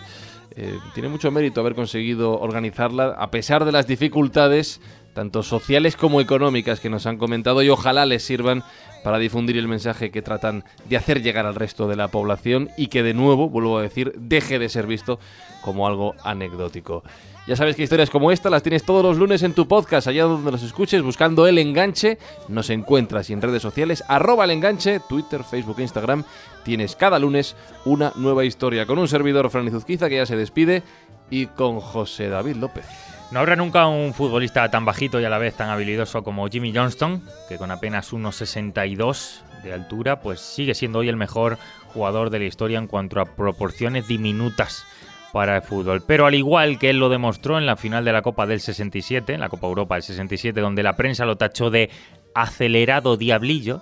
Eh, 0.56 0.78
tiene 0.94 1.10
mucho 1.10 1.32
mérito 1.32 1.62
haber 1.62 1.74
conseguido 1.74 2.40
organizarla 2.40 3.16
a 3.18 3.32
pesar 3.32 3.66
de 3.66 3.72
las 3.72 3.88
dificultades, 3.88 4.82
tanto 5.14 5.42
sociales 5.42 5.96
como 5.96 6.22
económicas, 6.22 6.80
que 6.80 6.90
nos 6.90 7.06
han 7.06 7.18
comentado 7.18 7.64
y 7.64 7.70
ojalá 7.70 8.06
les 8.06 8.24
sirvan 8.24 8.64
para 9.04 9.20
difundir 9.20 9.58
el 9.58 9.68
mensaje 9.68 10.12
que 10.12 10.22
tratan 10.22 10.64
de 10.90 10.98
hacer 10.98 11.22
llegar 11.22 11.46
al 11.46 11.56
resto 11.56 11.88
de 11.88 11.96
la 11.96 12.08
población 12.08 12.70
y 12.78 12.88
que 12.88 13.04
de 13.04 13.14
nuevo, 13.14 13.50
vuelvo 13.50 13.78
a 13.78 13.82
decir, 13.82 14.14
deje 14.18 14.60
de 14.60 14.70
ser 14.70 14.88
visto 14.88 15.20
como 15.62 15.88
algo 15.88 16.16
anecdótico. 16.24 17.04
Ya 17.46 17.58
sabes 17.58 17.76
que 17.76 17.84
historias 17.84 18.10
como 18.10 18.32
esta 18.32 18.50
las 18.50 18.64
tienes 18.64 18.86
todos 18.86 19.04
los 19.04 19.18
lunes 19.18 19.44
en 19.44 19.54
tu 19.54 19.68
podcast, 19.68 20.08
allá 20.08 20.24
donde 20.24 20.50
los 20.50 20.64
escuches, 20.64 21.02
buscando 21.02 21.46
el 21.46 21.58
enganche. 21.58 22.18
Nos 22.48 22.70
encuentras 22.70 23.30
y 23.30 23.34
en 23.34 23.42
redes 23.42 23.62
sociales, 23.62 24.02
arroba 24.08 24.46
el 24.46 24.52
enganche, 24.52 25.02
Twitter, 25.10 25.44
Facebook 25.44 25.80
Instagram. 25.80 26.24
Tienes 26.64 26.96
cada 26.96 27.20
lunes 27.20 27.58
una 27.84 28.14
nueva 28.16 28.46
historia 28.46 28.86
con 28.86 28.98
un 28.98 29.10
servidor, 29.10 29.50
Fran 29.50 29.68
Izuzquiza, 29.68 30.08
que 30.08 30.16
ya 30.16 30.26
se 30.26 30.38
despide, 30.38 30.84
y 31.30 31.48
con 31.48 31.82
José 31.82 32.30
David 32.30 32.56
López. 32.56 33.13
No 33.34 33.40
habrá 33.40 33.56
nunca 33.56 33.88
un 33.88 34.14
futbolista 34.14 34.70
tan 34.70 34.86
bajito 34.86 35.20
y 35.20 35.26
a 35.26 35.30
la 35.30 35.40
vez 35.40 35.56
tan 35.56 35.72
habilidoso 35.72 36.24
como 36.24 36.48
Jimmy 36.50 36.72
Johnston, 36.72 37.24
que 37.50 37.58
con 37.58 37.72
apenas 37.72 38.14
1,62 38.14 39.42
de 39.64 39.74
altura, 39.74 40.20
pues 40.20 40.40
sigue 40.40 40.76
siendo 40.76 41.00
hoy 41.00 41.10
el 41.10 41.16
mejor 41.16 41.58
jugador 41.96 42.30
de 42.30 42.38
la 42.38 42.46
historia 42.46 42.78
en 42.78 42.86
cuanto 42.86 43.20
a 43.20 43.26
proporciones 43.26 44.08
diminutas 44.08 44.86
para 45.32 45.56
el 45.56 45.62
fútbol. 45.64 46.04
Pero 46.06 46.28
al 46.28 46.36
igual 46.36 46.78
que 46.78 46.92
él 46.92 47.00
lo 47.00 47.10
demostró 47.10 47.58
en 47.58 47.66
la 47.66 47.76
final 47.76 48.06
de 48.06 48.14
la 48.14 48.22
Copa 48.22 48.46
del 48.46 48.60
67, 48.60 49.34
en 49.34 49.40
la 49.40 49.50
Copa 49.50 49.66
Europa 49.66 49.96
del 49.96 50.04
67, 50.04 50.62
donde 50.62 50.84
la 50.84 50.96
prensa 50.96 51.26
lo 51.26 51.36
tachó 51.36 51.72
de 51.72 51.90
acelerado 52.36 53.18
diablillo, 53.18 53.82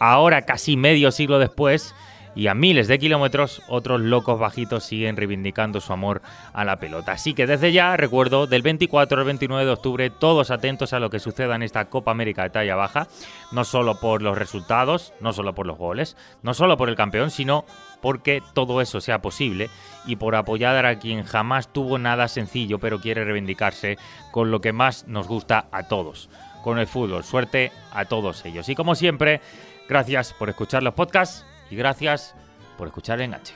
ahora 0.00 0.42
casi 0.42 0.76
medio 0.76 1.12
siglo 1.12 1.38
después, 1.38 1.94
y 2.34 2.46
a 2.46 2.54
miles 2.54 2.88
de 2.88 2.98
kilómetros, 2.98 3.62
otros 3.68 4.00
locos 4.00 4.38
bajitos 4.38 4.84
siguen 4.84 5.16
reivindicando 5.16 5.80
su 5.80 5.92
amor 5.92 6.22
a 6.52 6.64
la 6.64 6.78
pelota. 6.78 7.12
Así 7.12 7.34
que 7.34 7.46
desde 7.46 7.72
ya, 7.72 7.96
recuerdo, 7.96 8.46
del 8.46 8.62
24 8.62 9.18
al 9.18 9.26
29 9.26 9.64
de 9.64 9.70
octubre, 9.70 10.10
todos 10.10 10.50
atentos 10.50 10.92
a 10.92 11.00
lo 11.00 11.10
que 11.10 11.20
suceda 11.20 11.54
en 11.56 11.62
esta 11.62 11.86
Copa 11.86 12.10
América 12.10 12.44
de 12.44 12.50
talla 12.50 12.76
baja, 12.76 13.08
no 13.50 13.64
solo 13.64 14.00
por 14.00 14.22
los 14.22 14.38
resultados, 14.38 15.12
no 15.20 15.32
solo 15.32 15.54
por 15.54 15.66
los 15.66 15.76
goles, 15.76 16.16
no 16.42 16.54
solo 16.54 16.76
por 16.76 16.88
el 16.88 16.96
campeón, 16.96 17.30
sino 17.30 17.64
porque 18.00 18.42
todo 18.54 18.80
eso 18.80 19.00
sea 19.00 19.20
posible 19.20 19.68
y 20.06 20.16
por 20.16 20.34
apoyar 20.34 20.84
a 20.86 20.98
quien 20.98 21.24
jamás 21.24 21.72
tuvo 21.72 21.98
nada 21.98 22.26
sencillo 22.28 22.78
pero 22.78 23.00
quiere 23.00 23.24
reivindicarse 23.24 23.96
con 24.32 24.50
lo 24.50 24.60
que 24.60 24.72
más 24.72 25.06
nos 25.06 25.28
gusta 25.28 25.66
a 25.70 25.84
todos, 25.84 26.28
con 26.64 26.78
el 26.78 26.86
fútbol. 26.86 27.24
Suerte 27.24 27.72
a 27.92 28.06
todos 28.06 28.44
ellos. 28.44 28.68
Y 28.68 28.74
como 28.74 28.94
siempre, 28.94 29.40
gracias 29.88 30.32
por 30.32 30.48
escuchar 30.48 30.82
los 30.82 30.94
podcasts 30.94 31.46
y 31.72 31.76
gracias 31.76 32.34
por 32.76 32.86
escuchar 32.86 33.18
el 33.18 33.24
enganche. 33.24 33.54